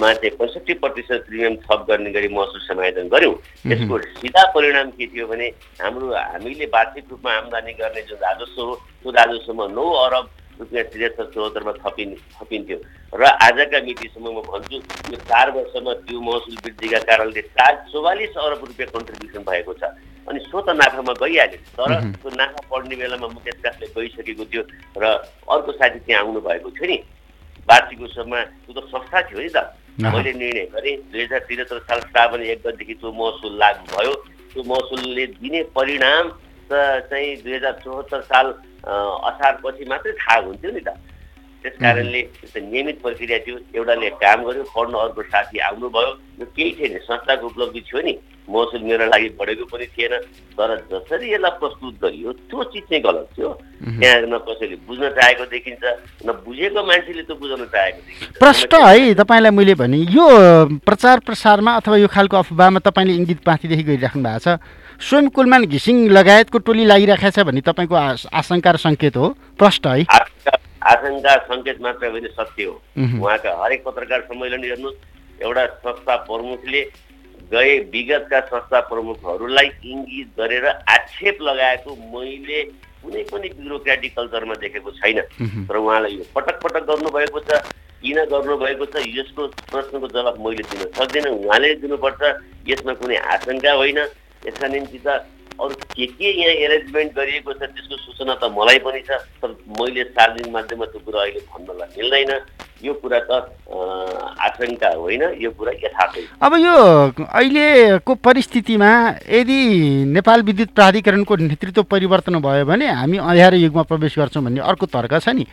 मा 0.00 0.12
चाहिँ 0.12 0.30
पैँसठी 0.38 0.74
प्रतिशत 0.80 1.24
प्रिमियम 1.28 1.54
थप 1.64 1.84
गर्ने 1.88 2.10
गरी 2.12 2.28
महसुल 2.34 2.60
समायोजन 2.68 3.08
गऱ्यौँ। 3.14 3.34
यसको 3.72 3.98
सिधा 4.20 4.44
परिणाम 4.54 4.90
के 4.96 5.06
थियो 5.06 5.26
भने 5.28 5.48
हाम्रो 5.80 6.06
हामीले 6.14 6.66
वार्षिक 6.74 7.04
रूपमा 7.10 7.32
आम्दानी 7.34 7.72
गर्ने 7.80 8.02
जुन 8.08 8.18
राजस्व 8.24 8.62
हो 8.62 8.74
त्यो 8.74 9.10
राजस्वमा 9.12 9.66
नौ 9.76 9.86
अरब 10.04 10.26
रुपियाँ 10.60 10.84
त्रिहत्तर 10.92 11.26
चौहत्तरमा 11.34 11.72
थपिन् 11.82 12.14
थपिन्थ्यो। 12.38 12.78
र 13.14 13.22
आजका 13.46 13.78
मितिसम्म 13.86 14.26
म 14.30 14.38
भन्छु 14.46 14.76
यो 15.10 15.16
चार 15.28 15.50
वर्षमा 15.56 15.92
त्यो 16.06 16.20
महसुल 16.20 16.56
वृद्धिका 16.64 16.98
कारणले 17.08 17.42
चार 17.54 17.72
चौवालिस 17.92 18.34
अरब 18.38 18.62
रुपियाँ 18.70 18.90
कन्ट्रिब्युसन 18.94 19.42
भएको 19.50 19.72
छ। 19.74 19.82
अनि 20.28 20.38
सो 20.50 20.58
त 20.60 20.68
नाफामा 20.78 21.12
गइहाल्यो। 21.20 21.58
तर 21.76 21.90
त्यो 22.22 22.30
नाफा 22.38 22.60
पढ्ने 22.70 22.94
बेलामा 22.96 23.28
मुकेश 23.34 23.56
कासले 23.64 23.86
गइसकेको 23.94 24.44
थियो 24.50 24.62
र 24.98 25.04
अर्को 25.50 25.72
साथी 25.74 25.98
त्यहाँ 26.06 26.22
आउनु 26.22 26.40
भएको 26.40 26.70
थियो 26.70 26.86
नि। 26.90 26.98
वार्षिक 27.68 28.00
उत्सवमा 28.02 28.40
त्यो 28.64 28.72
त 28.72 28.78
संस्था 28.92 29.20
थियो 29.28 29.40
नि 29.40 29.50
त। 29.50 29.58
मैले 29.94 30.32
निर्णय 30.32 30.64
गरेँ 30.74 30.96
दुई 31.12 31.22
हजार 31.22 31.40
त्रिहत्तर 31.46 31.78
साल 31.86 32.00
श्रावण 32.10 32.40
एक 32.42 32.58
गतिदेखि 32.66 32.94
त्यो 32.98 33.12
महसुल 33.14 33.52
लागु 33.58 33.84
भयो। 33.94 34.12
त्यो 34.52 34.62
महसुलले 34.62 35.26
दिने 35.38 35.60
परिणाम 35.74 36.24
चाहिँ 36.70 37.36
दुई 37.42 37.54
हजार 37.54 37.74
चौहत्तर 37.84 38.20
साल 38.30 38.46
असारपछि 38.84 39.84
मात्रै 39.88 40.12
थाहा 40.12 40.38
हुन्थ्यो 40.44 40.70
नि 40.70 40.80
त। 40.80 40.96
त्यस 41.64 41.76
कारणले 41.80 42.20
नियमित 42.60 43.00
प्रक्रिया 43.00 43.38
थियो 43.44 43.56
एउटाले 43.72 44.08
काम 44.20 44.44
गर्यो 44.44 44.64
पढ्न 44.76 44.94
अर्को 45.00 45.22
साथी 45.32 45.58
आउनुभयो। 45.64 46.10
यो 46.40 46.46
केही 46.56 46.70
थिएन 46.76 46.98
संस्थाको 47.08 47.46
उपलब्धि 47.46 47.80
थियो 47.88 48.00
नि। 48.04 48.14
महसुल 48.44 48.82
मेरो 48.84 49.06
लागि 49.08 49.28
बढेको 49.40 49.64
पनि 49.72 49.86
थिएन 49.96 50.12
तर 50.60 50.68
जसरी 50.92 51.32
यसलाई 51.32 51.56
प्रस्तुत 51.56 51.94
गरियो 52.04 52.32
त्यो 52.52 52.64
चिज 52.68 52.82
चाहिँ 52.84 53.02
गलत 53.02 53.28
थियो। 53.32 53.48
त्यहाँ 53.80 54.20
न 54.28 54.36
कसैले 54.44 54.76
बुझ्न 54.84 55.08
चाहेको 55.16 55.44
देखिन्छ 55.48 55.82
न 56.28 56.28
बुझेको 56.44 56.80
मान्छेले 56.84 57.22
त 57.24 57.32
बुझाउन 57.40 57.64
चाहेको 57.64 58.00
देखिन्छ। 58.04 58.38
प्रश्न 58.44 58.84
है 58.84 59.14
तपाईँलाई 59.16 59.52
मैले 59.56 59.74
भने 59.80 59.98
यो 60.12 60.28
प्रचार 60.84 61.24
प्रसारमा 61.24 61.72
अथवा 61.80 61.96
यो 61.96 62.08
खालको 62.12 62.36
अफवाहमा 62.36 62.84
तपाईँले 62.84 63.12
इङ्गित 63.16 63.40
पाथीदेखि 63.40 63.82
गरिराख्नु 63.88 64.20
भएको 64.20 64.44
छ। 64.44 64.60
स्वयं 65.00 65.28
कुलमान 65.34 65.64
घिसिङ 65.66 65.96
लगायतको 66.10 66.58
टोली 66.66 66.84
लागिरहेको 66.86 67.30
छ 67.30 67.46
भन्ने 67.46 67.60
तपाईँको 67.66 67.94
आशंका 68.30 68.70
र 68.70 68.76
सङ्केत 68.78 69.16
हो 69.16 69.28
प्रष्ट 69.58 69.86
है। 69.86 70.06
आशंका 70.84 71.34
सङ्केत 71.50 71.80
मात्र 71.82 72.10
होइन 72.14 72.26
सत्य 72.30 72.64
हो। 72.64 72.74
उहाँका 73.18 73.50
हरेक 73.62 73.82
पत्रकार 73.84 74.20
सम्मेलन 74.30 74.64
हेर्नुहोस् 74.64 75.42
एउटा 75.42 75.66
संस्था 75.82 76.16
प्रमुखले 76.30 76.82
गए 77.52 77.72
विगतका 77.92 78.40
संस्था 78.48 78.80
प्रमुखहरूलाई 78.88 79.68
इङ्गित 79.84 80.28
गरेर 80.38 80.66
आक्षेप 80.66 81.38
लगाएको 81.42 81.90
मैले 82.14 82.62
कुनै 83.04 83.22
पनि 83.28 83.48
ब्युरोक्रेटिक 83.58 84.12
कल्चरमा 84.16 84.54
देखेको 84.62 84.90
छैन। 85.00 85.20
तर 85.68 85.76
उहाँलाई 85.76 86.12
यो 86.16 86.24
पटक 86.34 86.56
पटक 86.62 86.82
गर्नुभएको 86.88 87.40
छ 87.40 87.60
किन 88.00 88.18
गर्नुभएको 88.32 88.84
छ 88.92 89.02
यसको 89.04 89.46
प्रश्नको 89.72 90.08
जवाब 90.08 90.36
मैले 90.40 90.62
दिन 90.70 90.82
सक्दिनँ। 90.96 91.32
उहाँले 91.44 91.74
दिनुपर्छ 91.82 92.22
यसमा 92.68 92.92
कुनै 93.00 93.16
आशंका 93.36 93.72
होइन। 93.72 93.98
यसका 94.46 94.68
निम्ति 94.68 94.98
त 95.06 95.24
अरू 95.54 95.74
के 95.94 96.06
के 96.18 96.28
यहाँ 96.34 96.54
एरेन्जमेन्ट 96.66 97.10
गरिएको 97.14 97.52
छ 97.52 97.62
त्यसको 97.62 97.96
सूचना 97.96 98.34
त 98.42 98.50
मलाई 98.50 98.78
पनि 98.82 99.00
छ 99.06 99.22
तर 99.38 99.54
मैले 99.78 100.02
सार्वजनिक 100.10 100.52
माध्यममा 100.52 100.86
त्यो 100.90 101.00
कुरा 101.06 101.20
अहिले 101.22 101.40
भन्नलाई 101.46 101.88
मिल्दैन। 101.94 102.32
यो 102.82 102.92
कुरा 102.98 103.20
त 103.30 103.32
आशंका 104.44 104.88
होइन 104.98 105.22
यो 105.40 105.50
कुरा 105.54 105.72
यथार्थै। 105.84 106.22
अब 106.42 106.52
यो 106.58 106.74
अहिलेको 107.22 108.14
परिस्थितिमा 108.18 108.90
यदि 109.30 109.58
नेपाल 110.10 110.42
विद्युत 110.42 110.70
प्राधिकरणको 110.74 111.36
नेतृत्व 111.46 111.82
परिवर्तन 111.86 112.34
भयो 112.42 112.64
भने 112.66 112.86
हामी 112.90 113.18
अँध्यारो 113.22 113.56
युगमा 113.56 113.82
प्रवेश 113.86 114.18
गर्छौँ 114.18 114.42
भन्ने 114.44 114.60
अर्को 114.60 114.86
तर्क 114.90 115.14
छ 115.22 115.38
नि। 115.38 115.46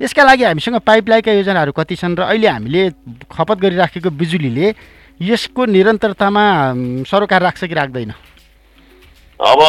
यसका 0.00 0.22
लागि 0.24 0.44
हामीसँग 0.46 0.78
पाइपलाइनका 0.86 1.32
योजनाहरू 1.32 1.72
कति 1.74 1.96
छन् 1.98 2.16
र 2.16 2.22
अहिले 2.30 2.48
हामीले 2.48 2.82
खपत 3.28 3.58
गरिराखेको 3.60 4.10
बिजुलीले 4.14 4.66
यसको 5.20 5.64
निरन्तरतामा 5.66 6.42
सरोकार 7.04 7.42
राख्छ 7.42 7.64
कि 7.64 7.74
राख्दैन? 7.74 8.12
अब 9.40 9.60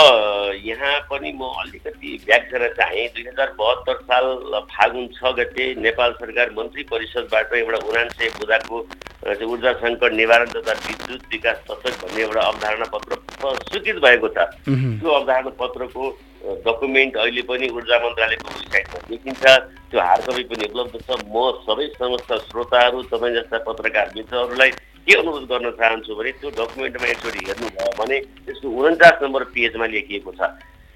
यहाँ 0.64 1.00
पनि 1.12 1.32
म 1.32 1.44
अलिकति 1.64 2.10
व्याख्या 2.28 2.68
चाहेँ। 2.80 3.08
दुई 3.12 3.24
हजार 3.28 3.52
बहत्तर 3.60 3.96
साल 4.08 4.26
फागुन 4.72 5.08
छ 5.12 5.32
गते 5.38 5.64
नेपाल 5.84 6.12
सरकार 6.20 6.52
मन्त्री 6.58 6.84
परिषदबाट 6.92 7.54
एउटा 7.54 7.78
उनान्सय 7.84 8.30
बुदाको 8.40 8.80
ऊर्जा 9.44 9.72
सङ्कट 9.84 10.12
निवारण 10.14 10.48
तथा 10.56 10.74
विद्युत 10.88 11.22
विकास 11.32 11.58
तत्व 11.68 11.90
भन्ने 12.00 12.22
एउटा 12.22 12.42
अवधारणा 12.42 12.86
पत्र 12.96 13.16
स्वीकृत 13.68 14.02
भएको 14.04 14.28
छ। 14.28 14.48
त्यो 14.68 15.10
अवधारणा 15.12 15.52
पत्रको 15.60 16.04
डकुमेन्ट 16.68 17.18
अहिले 17.18 17.42
पनि 17.48 17.70
ऊर्जा 17.76 18.00
मन्त्रालयको 18.06 18.48
वेबसाइटमा 18.56 19.00
देखिन्छ। 19.10 19.44
त्यो 19.92 20.00
हार्ड 20.00 20.22
कपी 20.32 20.44
पनि 20.52 20.64
उपलब्ध 20.72 20.96
छ। 21.08 21.20
म 21.28 21.36
सबै 21.68 21.88
समस्त 22.00 22.32
श्रोताहरू 22.48 23.04
तपाईँ 23.12 23.36
जस्ता 23.36 23.58
पत्रकार 23.68 24.12
मित्रहरूलाई 24.16 24.72
के 25.06 25.14
अनुरोध 25.20 25.46
गर्न 25.50 25.72
चाहन्छु 25.80 26.16
भने 26.16 26.32
त्यो 26.40 26.50
डकुमेन्टमा 26.58 27.08
एकचोटि 27.08 27.40
हेर्नुभयो 27.48 27.92
भने 28.00 28.18
त्यसको 28.46 28.68
उन्चास 28.70 29.16
नम्बर 29.24 29.44
पेजमा 29.56 29.86
लेखिएको 29.94 30.32
छ। 30.38 30.42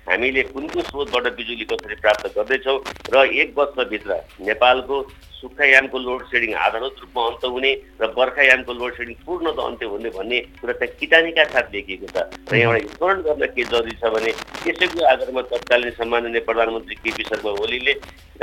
हामीले 0.08 0.42
कुन 0.54 0.68
कुन 0.70 0.82
स्रोतबाट 0.86 1.28
बिजुली 1.36 1.66
कसरी 1.66 1.96
प्राप्त 2.02 2.26
गर्दैछौँ 2.38 2.78
र 3.14 3.26
एक 3.42 3.54
वर्षभित्र 3.58 4.18
नेपालको 4.46 4.96
सुक्खायामको 5.36 5.98
लोड 6.00 6.22
सेडिङ 6.30 6.54
आधारभूत 6.66 7.00
रूपमा 7.02 7.24
अन्त 7.26 7.44
हुने 7.54 7.72
र 8.02 8.08
बर्खायामको 8.18 8.74
लोड 8.74 8.94
सेडिङ 8.98 9.16
पूर्णत 9.26 9.60
अन्त्य 9.66 9.86
हुने 9.86 10.10
भन्ने 10.18 10.40
कुरा 10.62 10.74
त्यहाँ 10.74 10.98
किटानीका 11.00 11.44
साथ 11.54 11.74
लेखिएको 11.74 12.08
छ 12.14 12.18
र 12.54 12.56
यहाँबाट 12.56 12.86
स्मरण 12.94 13.22
गर्न 13.26 13.46
के 13.56 13.64
जरुरी 13.74 13.98
छ 13.98 14.14
भने 14.14 14.32
त्यसैको 14.62 15.06
आधारमा 15.14 15.42
तत्कालीन 15.54 15.92
सम्माननीय 15.98 16.46
प्रधानमन्त्री 16.50 16.96
केपी 17.02 17.24
शर्मा 17.30 17.52
ओलीले 17.66 17.94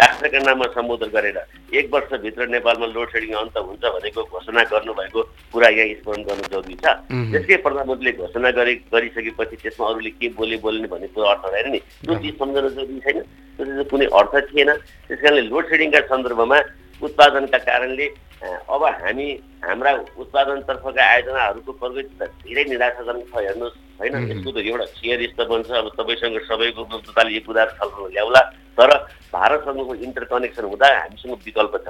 राष्ट्रका 0.00 0.38
नाममा 0.44 0.66
सम्बोधन 0.74 1.10
गरेर 1.14 1.38
एक 1.78 1.88
वर्षभित्र 1.94 2.46
नेपालमा 2.48 2.86
लोड 2.92 3.08
सेडिङ 3.14 3.32
अन्त 3.40 3.56
हुन्छ 3.70 3.84
भनेको 3.96 4.22
घोषणा 4.24 4.62
गर्नुभएको 4.72 5.22
कुरा 5.52 5.68
यहाँ 5.78 5.96
स्मरण 6.00 6.22
गर्नु 6.28 6.48
जरुरी 6.52 6.76
छ। 6.84 6.86
त्यसकै 7.32 7.56
प्रधानमन्त्रीले 7.66 8.12
घोषणा 8.20 8.50
गरे 8.58 8.74
गरिसकेपछि 8.94 9.56
त्यसमा 9.62 9.88
अरूले 9.88 10.10
के 10.16 10.28
बोले 10.38 10.56
बोल्ने 10.64 10.88
भन्ने 10.92 11.08
कुरो 11.12 11.26
अर्थ 11.32 11.44
रहेन 11.52 11.70
नि। 11.72 11.80
त्यो 12.02 12.14
चिज 12.22 12.34
सम्झन 12.38 12.68
जरुरी 12.68 13.00
छैन। 13.04 13.18
त्यो 13.58 13.64
चाहिँ 13.64 13.84
कुनै 13.92 14.06
अर्थ 14.18 14.34
थिएन। 14.50 14.70
त्यस 15.08 15.20
कारणले 15.22 15.42
लोड 15.48 15.64
सेडिङका 15.70 16.00
सन्दर्भमा 16.10 16.58
उत्पादनका 17.02 17.58
कारणले 17.68 18.06
अब 18.42 18.82
हामी 18.82 19.26
हाम्रा 19.62 19.90
उत्पादनतर्फका 20.18 21.02
आयोजनाहरूको 21.02 21.72
प्रगति 21.78 22.14
त 22.18 22.22
धेरै 22.42 22.64
निराशाजनक 22.70 23.26
छ 23.30 23.34
हेर्नुहोस्। 23.38 23.76
होइन. 24.02 24.14
यसको 24.30 24.50
त 24.50 24.58
एउटा 24.66 24.86
सेयर 24.98 25.20
स्तरमा 25.30 25.62
छ 25.62 25.70
अब 25.78 25.88
तपाईँसँग 25.94 26.38
सबैको 26.50 26.80
उपलब्धताले 26.82 27.30
यो 27.34 27.40
कुरा 27.46 27.64
छलफल 27.78 28.10
ल्याउला। 28.10 28.42
तर 28.74 28.90
भारतसँगको 29.30 29.94
इन्टर 29.94 30.24
कनेक्सन 30.26 30.64
हुँदा 30.64 30.86
हामीसँग 30.98 31.38
विकल्प 31.46 31.74
छ। 31.86 31.88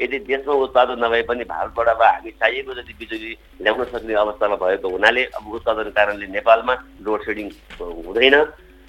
यदि 0.00 0.18
देशमा 0.24 0.54
उत्पादन 0.64 1.04
नभए 1.04 1.22
पनि 1.28 1.44
भारतबाट 1.44 1.88
अब 1.88 2.02
हामी 2.02 2.30
चाहिएको 2.40 2.72
जति 2.80 2.92
बिजुली 2.96 3.32
ल्याउन 3.60 3.84
सक्ने 3.92 4.14
अवस्थामा 4.14 4.56
भएको 4.56 4.88
हुनाले 4.88 5.22
अब 5.36 5.44
उत्पादन 5.52 5.88
कारणले 5.92 6.26
नेपालमा 6.32 6.74
लोड 7.04 7.20
सेडिङ 7.28 7.46
हुँदैन। 7.76 8.36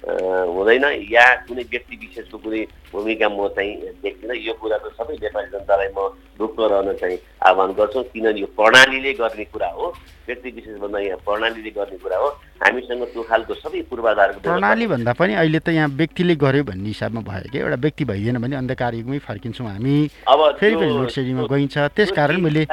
हुँदैन। 0.02 0.84
या 1.10 1.24
कुनै 1.46 1.62
व्यक्ति 1.62 1.96
विशेषको 1.96 2.38
कुनै 2.38 2.62
भूमिका 2.92 3.28
म 3.28 3.48
चाहिँ 3.54 3.72
देख्दिनँ। 4.02 4.34
यो 4.34 4.52
कुरा 4.58 4.76
त 4.82 4.90
सबै 4.98 5.14
नेपाली 5.22 5.48
जनतालाई 5.54 5.90
म 5.94 6.10
ढुक्क 6.38 6.58
रहन 6.58 6.88
चाहिँ 6.98 7.18
आह्वान 7.46 7.70
गर्छु। 7.78 8.02
किनभने 8.10 8.40
यो 8.40 8.46
प्रणालीले 8.58 9.12
गर्ने 9.14 9.44
कुरा 9.54 9.68
हो। 9.78 9.86
व्यक्ति 10.26 10.48
विशेषभन्दा 10.50 10.98
यहाँ 10.98 11.18
प्रणालीले 11.26 11.70
गर्ने 11.70 11.96
कुरा 12.02 12.16
हो। 12.18 12.28
हामीसँग 12.62 13.02
त्यो 13.14 13.22
खालको 13.30 13.54
सबै 13.54 13.80
पूर्वाधारको 13.90 14.40
प्रणाली 14.42 14.86
भन्दा 14.86 15.12
पनि 15.14 15.34
अहिले 15.34 15.58
त 15.58 15.68
यहाँ 15.70 15.88
व्यक्तिले 15.94 16.34
गर्यो 16.34 16.64
भन्ने 16.66 16.88
हिसाबमा 16.88 17.20
भयो 17.22 17.50
कि? 17.52 17.58
एउटा 17.58 17.78
व्यक्ति 17.78 18.04
भइदिएन 18.10 18.38
भने 18.42 18.56
अन्धकार 18.56 18.94
युगमै 18.94 19.18
फर्किन्छौँ 19.22 19.66
हामी। 19.70 19.94
अब 20.26 20.40
फेरि 20.58 20.74
पनि 20.76 20.90
लोड 20.98 21.10
सेडिङमा 21.14 21.46
गइन्छ। 21.46 21.76
त्यस 21.78 22.08
त्यो 22.10 22.16
कारण 22.16 22.40
मैले 22.42 22.66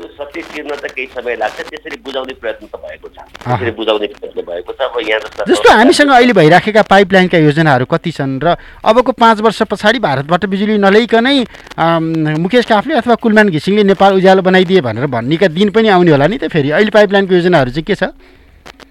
त्यो 0.00 0.08
सत्य 0.16 0.42
चिर्न 0.42 0.72
त 0.80 0.88
केही 0.96 1.06
समय 1.12 1.36
लाग्छ 1.36 1.60
त्यसरी 1.60 1.96
बुझाउने 2.00 2.34
प्रयत्न 2.40 2.64
त 2.72 2.76
भएको 2.80 3.08
छ। 3.12 3.20
त्यसरी 3.44 3.70
बुझाउने 3.76 4.06
प्रयत्न 4.16 4.40
भएको 4.48 4.72
छ। 4.72 4.80
अब 4.80 4.96
यहाँ 5.04 5.44
जस्ता 5.44 5.72
हामीसँग 5.76 6.10
अहिले 6.10 6.32
भइराखेका 6.32 6.82
पाइपलाइनका 6.88 7.38
योजनाहरू 7.38 7.84
कति 7.84 8.10
छन् 8.16 8.40
र 8.40 8.56
अबको 8.80 9.12
पाँच 9.12 9.40
वर्ष 9.44 9.60
पछाडि 9.68 9.98
भारतबाट 10.00 10.44
बिजुली 10.48 10.76
नल्याइकनै 10.80 11.36
मुकेश 12.40 12.64
काफले 12.72 12.94
अथवा 12.96 13.14
कुलमान 13.20 13.48
घिसिङले 13.52 13.84
नेपाल 13.92 14.12
उज्यालो 14.16 14.42
बनाइदिए 14.48 14.80
भनेर 14.80 15.06
भन्नेका 15.12 15.48
दिन 15.52 15.68
पनि 15.76 15.88
आउने 15.92 16.10
होला 16.16 16.26
नि 16.32 16.38
त 16.40 16.48
फेरि। 16.48 16.70
अहिले 16.80 16.90
पाइपलाइनको 16.96 17.34
योजनाहरू 17.34 17.70
चाहिँ 17.76 17.84
के 17.84 17.94
छ? 18.00 18.08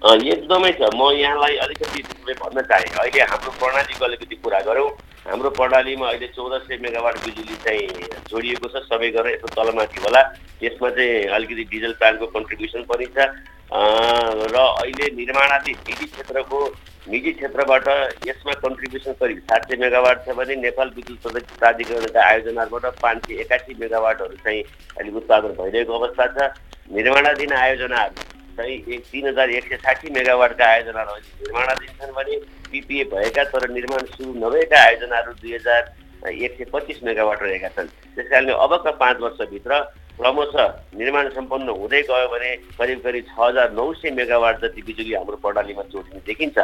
एकदमै 0.06 0.70
छ। 0.78 0.94
म 0.94 1.10
यहाँलाई 1.18 1.54
अलिकति 1.66 1.98
भन्न 2.38 2.62
चाहेँ। 2.70 2.94
अहिले 3.02 3.20
हाम्रो 3.26 3.50
प्रणालीको 3.58 4.04
अलिकति 4.04 4.34
कुरा 4.38 4.60
गरौँ। 4.62 4.90
हाम्रो 5.30 5.50
प्रणालीमा 5.54 6.06
अहिले 6.08 6.26
चौध 6.34 6.52
सय 6.62 6.76
मेगावाट 6.82 7.16
बिजुली 7.24 7.56
चाहिँ 7.64 7.86
जोडिएको 8.30 8.68
छ 8.68 8.82
सबै 8.84 9.10
गरेर 9.14 9.34
यसो 9.34 9.48
तलमाथि 9.54 10.00
होला। 10.02 10.22
यसमा 10.62 10.90
चाहिँ 10.90 11.26
अलिकति 11.36 11.64
डिजल 11.70 11.92
प्लान्टको 12.00 12.26
कन्ट्रिब्युसन 12.34 12.82
पनि 12.90 13.06
छ। 13.14 13.30
र 13.70 14.56
अहिले 14.58 15.06
निर्माणाधीन 15.14 15.76
निजी 15.86 16.06
क्षेत्रको 16.06 16.58
निजी 17.06 17.32
क्षेत्रबाट 17.32 17.86
यसमा 18.26 18.54
कन्ट्रिब्युसन 18.64 19.12
करिब 19.20 19.38
सात 19.46 19.70
सय 19.70 19.76
मेगावाट 19.78 20.26
छ 20.26 20.34
भने 20.34 20.56
नेपाल 20.66 20.90
विद्युत 20.96 21.38
प्राधिकरणका 21.60 22.26
आयोजनाबाट 22.26 22.84
पाँच 22.98 23.22
सय 23.26 23.40
एकासी 23.46 23.74
मेगावाटहरू 23.80 24.36
चाहिँ 24.42 24.62
अहिले 24.98 25.16
उत्पादन 25.22 25.54
भइरहेको 25.62 25.98
अवस्था 25.98 26.26
छ। 26.26 26.50
निर्माणाधीन 26.90 27.52
आयोजनाहरू 27.54 28.39
चाहिँ 28.60 28.76
एक 28.94 29.04
तिन 29.12 29.26
हजार 29.28 29.50
एक 29.50 29.68
सय 29.68 29.76
साठी 29.76 30.10
मेगावाटका 30.10 30.66
आयोजनाहरू 30.66 31.12
अहिले 31.12 31.32
निर्माणाधीन 31.40 31.92
छन् 32.00 32.12
भने 32.12 32.36
पिपिए 32.70 33.04
भएका 33.12 33.44
तर 33.52 33.68
निर्माण 33.70 34.04
सुरु 34.12 34.32
नभएका 34.36 34.82
आयोजनाहरू 34.82 35.32
दुई 35.40 35.54
हजार 35.54 35.82
एक 36.28 36.56
सय 36.58 36.64
पच्चिस 36.72 37.02
मेगावाट 37.02 37.42
रहेका 37.42 37.68
छन्। 37.76 37.88
त्यस 38.14 38.28
कारणले 38.30 38.52
अबका 38.52 38.90
पाँच 39.00 39.16
वर्षभित्र 39.20 39.80
क्रमशः 40.20 40.66
निर्माण 41.00 41.28
सम्पन्न 41.34 41.68
हुँदै 41.80 42.00
गयो 42.08 42.26
भने 42.28 42.50
करिब 42.78 42.98
करिब 43.02 43.24
छ 43.26 43.38
हजार 43.40 43.72
नौ 43.72 43.92
सय 43.96 44.10
मेगावाट 44.12 44.60
जति 44.62 44.82
बिजुली 44.86 45.14
हाम्रो 45.14 45.36
प्रणालीमा 45.40 45.82
जोडिने 45.92 46.20
देखिन्छ. 46.26 46.58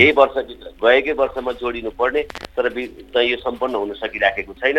यही 0.00 0.12
वर्षभित्र 0.16 0.72
गएकै 0.80 1.12
वर्षमा 1.20 1.52
जोडिनु 1.60 1.90
पर्ने 2.00 2.22
तर 2.56 2.68
यो 3.22 3.36
सम्पन्न 3.38 3.74
हुन 3.74 3.92
सकिराखेको 4.00 4.52
छैन। 4.62 4.78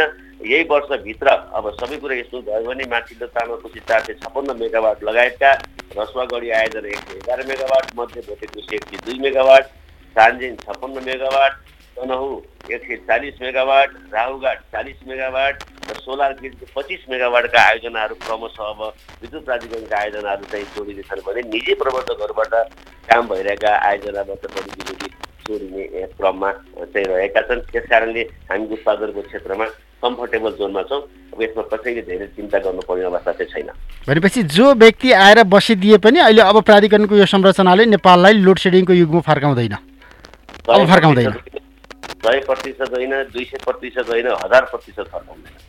यही 0.50 0.63
वर्षभित्र 0.72 1.28
अब 1.30 1.69
सबै 1.78 1.98
कुरा 2.02 2.15
यस्तो 2.15 2.41
भयो 2.50 2.63
भने 2.65 2.86
माथिल्लो 2.89 3.28
तामाकोसी 3.38 3.80
चार 3.86 4.02
सय 4.08 4.13
छप्पन्न 4.24 4.58
मेगावाट 4.60 5.04
लगायतका 5.04 5.52
रसुवागढी 5.93 6.50
आयोजना 6.58 6.88
एक 6.89 7.02
सय 7.06 7.17
एघार 7.17 7.46
मेगावाट 7.48 7.86
मध्य 8.00 8.22
भोटेकोसी 8.28 8.76
एक 8.76 8.84
सय 8.89 8.98
दुई 9.06 9.19
मेगावाट 9.28 9.69
सान्जेन 10.15 10.56
छप्पन्न 10.65 11.06
मेगावाट 11.06 11.62
तनहु 11.98 12.30
एक 12.74 12.82
सय 12.88 12.96
चालिस 13.08 13.42
मेगावाट 13.42 13.90
राहुघाट 14.14 14.60
चालिस 14.74 15.00
मेगावाट 15.08 15.64
र 15.90 15.96
सोलर 16.00 16.34
ग्रिडको 16.40 16.66
पच्चिस 16.76 17.02
मेगावाटका 17.10 17.60
आयोजनाहरू 17.70 18.16
क्रमशः 18.26 18.64
अब 18.64 18.82
विद्युत 19.22 19.44
प्राधिकरणका 19.46 19.98
आयोजनाहरू 20.00 20.44
चाहिँ 20.52 20.66
जोडिनेछन् 20.76 21.22
भने 21.28 21.42
निजी 21.54 21.74
प्रवर्तकहरूबाट 21.82 22.54
काम 23.10 23.28
भइरहेका 23.30 23.72
आयोजनाबाट 23.90 24.46
पनि 24.56 24.70
बिजुली 24.78 25.10
जोडिने 25.48 26.06
क्रममा 26.18 26.52
चाहिँ 26.82 27.06
रहेका 27.08 27.42
छन्। 27.48 27.62
त्यस 27.72 27.86
कारणले 27.90 28.22
हामी 28.50 28.66
उत्पादनको 28.74 29.22
क्षेत्रमा 29.30 29.66
कम्फर्टेबल 30.04 30.52
जोनमा 30.60 30.82
छौँ। 30.90 31.02
अब 31.34 31.42
यसमा 31.42 31.64
कसैले 31.72 32.02
धेरै 32.10 32.28
चिन्ता 32.36 32.58
गर्नुपर्ने 32.66 33.04
अवस्था 33.12 33.32
चाहिँ 33.32 33.52
छैन। 33.54 33.70
भनेपछि 34.08 34.44
जो 34.56 34.74
व्यक्ति 34.76 35.12
आएर 35.26 35.44
बसिदिए 35.46 35.98
पनि 36.00 36.20
अहिले 36.20 36.42
अब 36.42 36.62
प्राधिकरणको 36.64 37.16
यो 37.16 37.26
संरचनाले 37.28 37.86
नेपाललाई 37.96 38.34
लोड 38.40 38.58
सेडिङको 38.66 38.94
युगमा 38.94 39.22
फर्काउँदैन। 39.30 39.76
अब 39.76 40.88
फर्काउँदैन। 40.94 41.62
सय 42.04 42.39
प्रतिशत 42.48 42.89
होइन 42.94 43.13
दुई 43.34 43.46
सय 43.46 43.58
प्रतिशत 43.66 44.10
होइन 44.10 44.28
हजार 44.44 44.66
प्रतिशत 44.72 45.08
फर्काउँदैन 45.12 45.62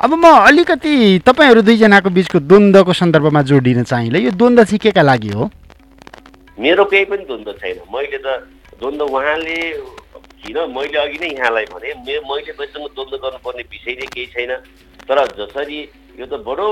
अब 0.00 0.14
म 0.14 0.26
अलिकति 0.46 0.94
तपाईँहरू 1.26 1.62
दुईजनाको 1.62 2.10
बिचको 2.10 2.38
द्वन्द्वको 2.40 2.92
सन्दर्भमा 2.92 3.42
जोडिन 3.50 3.82
चाहिँला 3.84 4.18
यो 4.18 4.30
द्वन्द्व 4.34 4.64
चाहिँ 4.64 4.78
के 4.78 4.90
का 4.90 5.02
लागि 5.02 5.28
हो? 5.30 5.50
मेरो 6.58 6.84
केही 6.84 7.04
पनि 7.04 7.24
द्वन्द्व 7.24 7.52
छैन। 7.52 7.78
मैले 7.92 8.18
त 8.18 8.26
द्वन्द्व 8.80 9.04
उहाँले 9.06 9.58
किन? 10.42 10.58
मैले 10.74 10.98
अघि 10.98 11.18
नै 11.22 11.28
यहाँलाई 11.38 11.64
भने 11.70 11.94
मैले 12.02 12.52
मसँग 12.58 12.88
द्वन्द्व 12.96 13.16
गर्नुपर्ने 13.16 13.62
विषय 13.70 13.94
नै 14.00 14.06
केही 14.10 14.26
छैन। 14.34 14.52
तर 15.06 15.18
जसरी 15.38 15.78
यो 16.18 16.26
त 16.26 16.42
बडो 16.42 16.68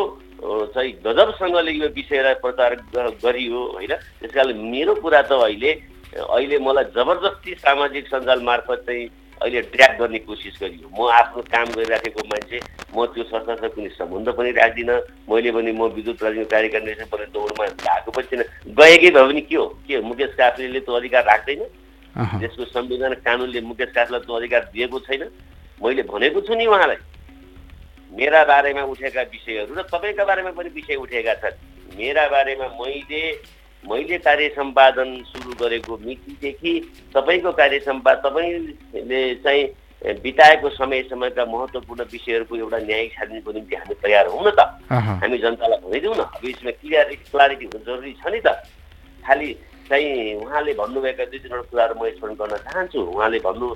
चाहिँ 0.74 0.92
गजबसँगले 1.06 1.72
यो 1.72 1.88
विषयलाई 1.94 2.34
प्रचार 2.42 2.74
गरियो 3.22 3.60
होइन? 3.78 3.92
त्यस 4.20 4.32
कारणले 4.34 4.54
मेरो 4.58 4.94
कुरा 4.98 5.22
त 5.22 5.32
अहिले 5.38 5.72
अहिले 6.10 6.58
मलाई 6.58 6.84
जबरजस्ती 6.96 7.54
सामाजिक 7.54 8.06
सञ्जाल 8.06 8.40
मार्फत 8.42 8.82
चाहिँ 8.86 9.06
अहिले 9.40 9.60
ड्र्याग 9.72 9.98
गर्ने 9.98 10.18
कोसिस 10.18 10.58
गरियो। 10.60 10.88
म 10.90 11.08
आफ्नो 11.08 11.42
काम 11.46 11.72
गरिराखेको 11.72 12.22
मान्छे 12.26 12.58
म 12.90 13.06
त्यो 13.14 13.24
संस्थासँग 13.30 13.70
कुनै 13.70 13.88
सम्बन्ध 13.94 14.28
पनि 14.34 14.50
राख्दिनँ। 14.52 14.96
मैले 15.30 15.50
पनि 15.54 15.72
म 15.72 15.86
विद्युत 15.94 16.18
प्राधिकरण 16.18 16.50
कार्यकारी 16.50 16.84
निर्देशक 16.84 17.10
पनि 17.14 17.24
दौडमा 17.30 17.64
गएको 17.86 18.10
पनि 18.10 18.26
छैन 18.26 18.42
गएकै 18.74 19.10
भयो 19.10 19.26
भने 19.26 19.40
के 19.40 19.56
हो? 19.56 19.66
के? 19.86 20.00
मुकेश 20.00 20.34
काफ्लेले 20.34 20.80
त्यो 20.80 20.94
अधिकार 20.94 21.24
राख्दैन। 21.24 21.62
देशको 22.42 22.64
संविधान 22.74 23.14
कानुनले 23.22 23.60
मुकेश 23.60 23.90
काफ्लेलाई 23.94 24.26
त्यो 24.26 24.34
अधिकार 24.34 24.62
दिएको 24.74 24.98
छैन। 25.06 25.22
मैले 25.80 26.02
भनेको 26.10 26.40
छु 26.42 26.54
नि 26.54 26.66
उहाँलाई 26.66 26.98
मेरा 28.12 28.44
बारेमा 28.44 28.82
उठेका 28.82 29.22
विषयहरू 29.30 29.74
र 29.74 29.82
तपाईँका 29.86 30.24
बारेमा 30.26 30.50
पनि 30.58 30.68
विषय 30.74 30.94
उठेका 30.98 31.34
छन्। 31.38 31.54
मेरा 31.94 32.26
बारेमा 32.28 32.66
मैले 32.74 33.22
मैले 33.84 34.18
कार्य 34.18 34.48
सम्पादन 34.56 35.10
सुरु 35.26 35.52
गरेको 35.60 35.96
मितिदेखि 36.04 36.72
तपाईँको 37.14 37.52
कार्य 37.52 37.78
सम्पाद 37.80 38.16
तपाईँले 38.24 39.22
चाहिँ 39.44 39.64
बिताएको 40.20 40.68
समय 40.70 41.02
समयका 41.10 41.44
महत्त्वपूर्ण 41.44 42.04
विषयहरूको 42.12 42.56
एउटा 42.56 42.78
न्यायिक 42.78 43.12
छानबिनको 43.14 43.52
निम्ति 43.52 43.76
हामी 43.76 43.94
तयार 44.02 44.26
हौँ 44.28 44.44
न 44.46 44.50
त। 44.52 44.60
हामी 44.90 45.38
जनतालाई 45.38 45.78
भनिदिउँ 45.80 46.16
न 46.16 46.20
अब 46.20 46.44
यसमा 46.44 46.70
क्लियरिटी 46.80 47.24
क्लारिटी 47.30 47.64
हुनु 47.66 47.84
जरुरी 47.84 48.12
छ 48.20 48.32
नि 48.32 48.40
त। 48.40 48.48
खालि 49.24 49.48
चाहिँ 49.88 50.34
उहाँले 50.40 50.72
भन्नुभएका 50.80 51.24
दुई 51.24 51.38
तिनवटा 51.38 51.68
कुराहरू 51.68 51.94
म 52.00 52.08
स्मरण 52.16 52.34
गर्न 52.40 52.56
चाहन्छु। 52.64 53.00
उहाँले 53.00 53.38
भन्नु 53.44 53.68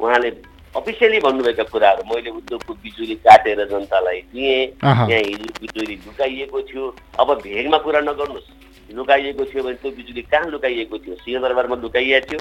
उहाँले 0.00 0.30
अफिसियली 0.76 1.18
भन्नुभएका 1.20 1.64
कुराहरू 1.72 2.02
मैले 2.08 2.30
उद्योगको 2.30 2.72
बिजुली 2.84 3.14
काटेर 3.24 3.64
जनतालाई 3.72 4.20
दिएँ। 4.32 4.66
त्यहाँ 4.76 5.04
हिजो 5.08 5.48
बिजुली 5.60 5.94
लुकाइएको 6.04 6.60
थियो। 6.68 6.84
अब 7.20 7.28
भेगमा 7.40 7.78
कुरा 7.84 8.00
नगर्नुहोस्। 8.00 8.48
लुकाइएको 8.94 9.44
थियो 9.44 9.62
भने 9.62 9.74
त्यो 9.74 9.90
बिजुली 9.90 10.22
कहाँ 10.22 10.50
लुकाइएको 10.50 10.98
थियो? 10.98 11.14
सिंहदरबारमा 11.14 11.76
लुकाइएको 11.76 12.26
थियो। 12.30 12.40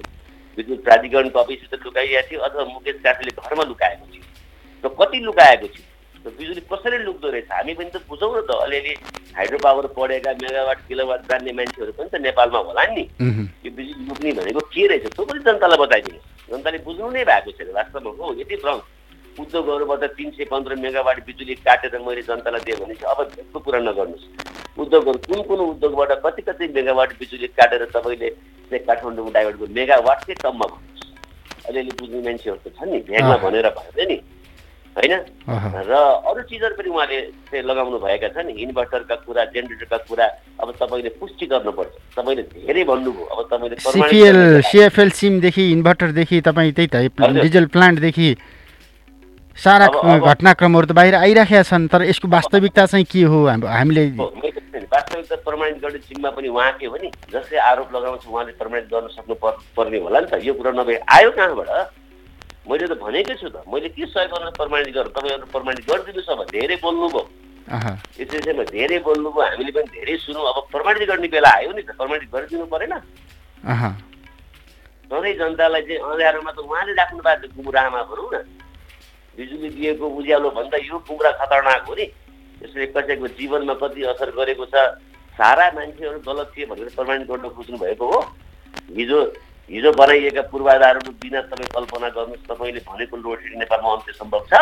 विद्युत 0.57 0.83
प्राधिकरणको 0.83 1.39
अफिसभित्र 1.39 1.79
लुकाइएको 1.85 2.27
थियो 2.29 2.39
अथवा 2.41 2.63
मुकेश 2.73 2.95
काशीले 3.03 3.31
घरमा 3.31 3.63
लुकाएको 3.63 4.05
थियो। 4.13 4.23
र 4.83 4.87
कति 4.99 5.19
लुकाएको 5.19 5.67
थियो? 5.67 5.85
र 6.25 6.29
बिजुली 6.35 6.61
कसरी 6.61 6.97
लुक्दो 6.97 7.27
रहेछ? 7.29 7.47
हामी 7.51 7.73
पनि 7.73 7.89
त 7.93 7.97
बुझौँ 8.09 8.31
न 8.37 8.41
त। 8.41 8.51
अलिअलि 8.65 8.93
हाइड्रो 9.37 9.57
पावर 9.57 9.85
पढेका 9.95 10.31
मेगावाट 10.41 10.79
किलोवाट 10.87 11.21
जान्ने 11.29 11.51
मान्छेहरू 11.53 11.91
पनि 11.93 12.09
त 12.09 12.15
नेपालमा 12.21 12.59
होला 12.59 12.83
नि। 12.97 13.05
यो 13.65 13.71
बिजुली 13.71 14.03
लुक्ने 14.09 14.31
भनेको 14.33 14.61
के 14.73 14.87
रहेछ? 14.87 15.05
त्यो 15.15 15.25
पनि 15.25 15.39
जनतालाई 15.39 15.77
बताइदिनुहोस्। 15.77 16.51
जनताले 16.51 16.77
बुझ्नु 16.85 17.11
नै 17.13 17.23
भएको 17.23 17.51
छैन। 17.51 17.69
वास्तवमा 17.77 18.09
हो 18.09 18.33
यति 18.39 18.55
भ्रम। 18.55 18.79
उद्योगहरूबाट 19.39 20.03
तिन 20.03 20.29
सय 20.31 20.43
पन्ध्र 20.45 20.75
मेगावाट 20.75 21.25
बिजुली 21.25 21.55
काटेर 21.55 21.99
मैले 21.99 22.21
जनतालाई 22.21 22.61
दिएँ 22.65 22.77
भने 22.77 22.93
अब 22.93 23.23
त्यसको 23.23 23.59
कुरा 23.59 23.79
नगर्नुहोस्। 23.79 24.25
उद्योगहरू 24.79 25.17
कुन 25.17 25.41
कुन 25.41 25.59
उद्योगबाट 25.59 26.11
कति 26.25 26.41
कति 26.41 26.67
मेगावाट 26.67 27.09
बिजुली 27.19 27.47
काटेर 27.47 27.85
तपाईँले 27.85 28.29
चाहिँ 28.69 28.85
काठमाडौँको 28.85 29.31
डाइभर्टको 29.31 29.65
मेगावाटकै 29.67 30.33
कममा 30.33 30.65
भन्नुहोस्। 30.65 31.67
अलिअलि 31.69 31.91
बुझ्ने 31.99 32.21
मान्छेहरू 32.21 32.69
त 32.69 32.73
छन् 32.73 32.91
नि 32.91 32.99
भ्यागमा 32.99 33.33
अँ। 33.33 33.41
भनेर 33.41 33.69
भन्दैन 33.69 34.07
नि। 34.07 34.21
होइन। 34.97 35.13
र 35.89 35.91
अरू 36.27 36.41
चिजहरू 36.41 36.75
पनि 36.75 36.89
उहाँले 36.89 37.21
चाहिँ 37.21 37.63
लगाउनु 37.63 37.99
भएका 37.99 38.27
छन्। 38.27 38.49
इन्भर्टरका 38.49 39.15
कुरा 39.15 39.45
जेनेरेटरका 39.45 39.97
कुरा 39.97 40.25
अब 40.59 40.67
तपाईँले 40.71 41.09
पुष्टि 41.09 41.45
गर्नुपर्छ। 41.45 41.91
तपाईँले 42.17 42.43
धेरै 42.43 42.83
भन्नुभयो। 42.83 43.25
अब 43.25 43.47
तपाईँले 43.47 43.75
गर्ने- 43.75 44.65
सिएफएल 44.65 45.09
सिमदेखि 45.09 45.71
इन्भर्टरदेखि 45.71 46.41
तपाईँ 46.41 46.71
त्यही 46.71 46.87
त। 46.87 46.95
डिजल 47.41 47.65
प्लान्टदेखि 47.65 48.37
सारा 49.63 49.87
घटनाक्रमहरू 50.17 50.85
त 50.87 50.91
बाहिर 50.91 51.15
आइराखेका 51.15 51.63
छन् 51.63 51.87
तर 51.87 52.03
यसको 52.03 52.27
वास्तविकता 52.27 52.85
चाहिँ 52.85 53.05
के 53.05 53.21
हो? 53.23 53.47
हाम- 53.47 53.65
हामीले 53.65 54.07
वास्तविकता 54.09 55.35
प्रमाणित 55.35 55.81
गर्ने 55.81 55.97
जिम्मा 55.97 56.29
पनि 56.29 56.47
उहाँकै 56.47 56.85
हो 56.85 56.95
नि। 56.95 57.11
जसले 57.33 57.57
आरोप 57.57 57.95
लगाउँछ 57.95 58.27
उहाँले 58.27 58.51
प्रमाणित 58.51 58.85
गर्न 58.85 59.07
सक्नु 59.07 59.35
पर- 59.35 59.75
पर्ने 59.77 59.99
होला 59.99 60.19
नि 60.19 60.27
त। 60.27 60.33
यो 60.43 60.53
कुरा 60.53 60.71
नभए 60.71 60.95
आयो 61.09 61.31
कहाँबाट? 61.31 61.91
मैले 62.71 62.87
त 62.87 62.91
भनेकै 62.91 63.35
छु 63.35 63.49
त। 63.49 63.63
मैले 63.73 63.89
के 63.89 64.05
सहयोग 64.05 64.39
गर्न 64.39 64.49
प्रमाणित 64.49 64.93
गर्नु? 64.93 65.09
तपाईँहरू 65.09 65.45
प्रमाणित 65.45 65.89
गरिदिनुहोस् 65.89 66.29
अब 66.29 66.43
धेरै 66.43 66.75
बोल्नुभयो। 66.75 67.29
यस 68.19 68.33
विषयमा 68.33 68.63
धेरै 68.63 68.99
बोल्नुभयो। 68.99 69.43
हामीले 69.43 69.71
पनि 69.71 69.83
धेरै 69.83 70.17
सुनौँ 70.17 70.53
अब 70.53 70.63
प्रमाणित 70.71 71.07
गर्ने 71.09 71.27
बेला 71.27 71.49
आयो 71.57 71.71
नि 71.71 71.81
त। 71.81 71.91
प्रमाणित 71.91 72.29
गरिदिनु 72.35 72.65
परेन। 72.65 72.93
सधैँ 75.09 75.33
जनतालाई 75.33 75.81
चाहिँ 75.81 75.97
अँध्यारोमा 75.97 76.51
त 76.51 76.59
उहाँले 76.59 76.93
राख्नु 76.93 77.19
भएको 77.19 77.47
थियो 77.47 77.71
भनौँ 77.71 78.29
न। 78.33 78.43
बिजुली 79.39 79.69
दिएको 79.71 80.07
उज्यालो 80.19 80.49
भन्दा 80.51 80.77
यो 80.83 80.97
कुमुरा 81.07 81.31
खतरनाक 81.39 81.85
हो 81.87 81.93
नि। 81.95 82.05
यसले 82.61 82.85
कसैको 82.91 83.27
जीवनमा 83.39 83.73
कति 83.79 84.03
असर 84.11 84.31
गरेको 84.35 84.65
छ 84.67 84.75
सारा 85.39 85.65
मान्छेहरू 85.75 86.19
गलत 86.21 86.51
थिए 86.51 86.65
भनेर 86.67 86.89
प्रमाणित 86.95 87.27
गर्न 87.27 87.49
खोज्नु 87.55 87.77
भएको 87.79 88.05
हो। 88.11 88.19
हिजो 88.95 89.19
हिजो 89.69 89.91
बनाइएका 89.93 90.41
पूर्वाधारहरू 90.51 91.11
बिना 91.23 91.41
तपाईँ 91.47 91.69
कल्पना 91.71 92.09
गर्नुहोस् 92.09 92.47
तपाईँले 92.49 92.81
भनेको 92.83 93.17
लोड 93.17 93.37
सेडिङ 93.39 93.59
नेपालमा 93.59 93.93
अन्त्य 93.93 94.13
सम्भव 94.19 94.45
छ। 94.51 94.53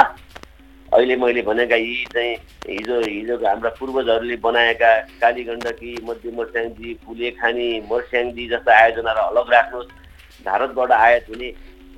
अहिले 0.91 1.15
मैले 1.15 1.41
भनेका 1.41 1.75
यी 1.75 1.95
चाहिँ 2.13 2.35
हिजो 2.69 2.99
हिजोको 3.01 3.47
हाम्रा 3.47 3.69
पूर्वजहरूले 3.79 4.35
बनाएका 4.45 4.91
काली 5.21 5.43
गण्डकी 5.43 5.91
मध्य 6.05 6.31
मोर्स्याङजी 6.37 6.93
फुले 7.05 7.31
खानी 7.39 7.67
मोर्स्याङजी 7.89 8.47
जस्ता 8.47 8.71
आयोजनाहरू 8.77 9.21
अलग 9.31 9.53
राख्नुहोस्। 9.53 9.89
भारतबाट 10.45 10.91
आयात 10.91 11.25
हुने 11.29 11.49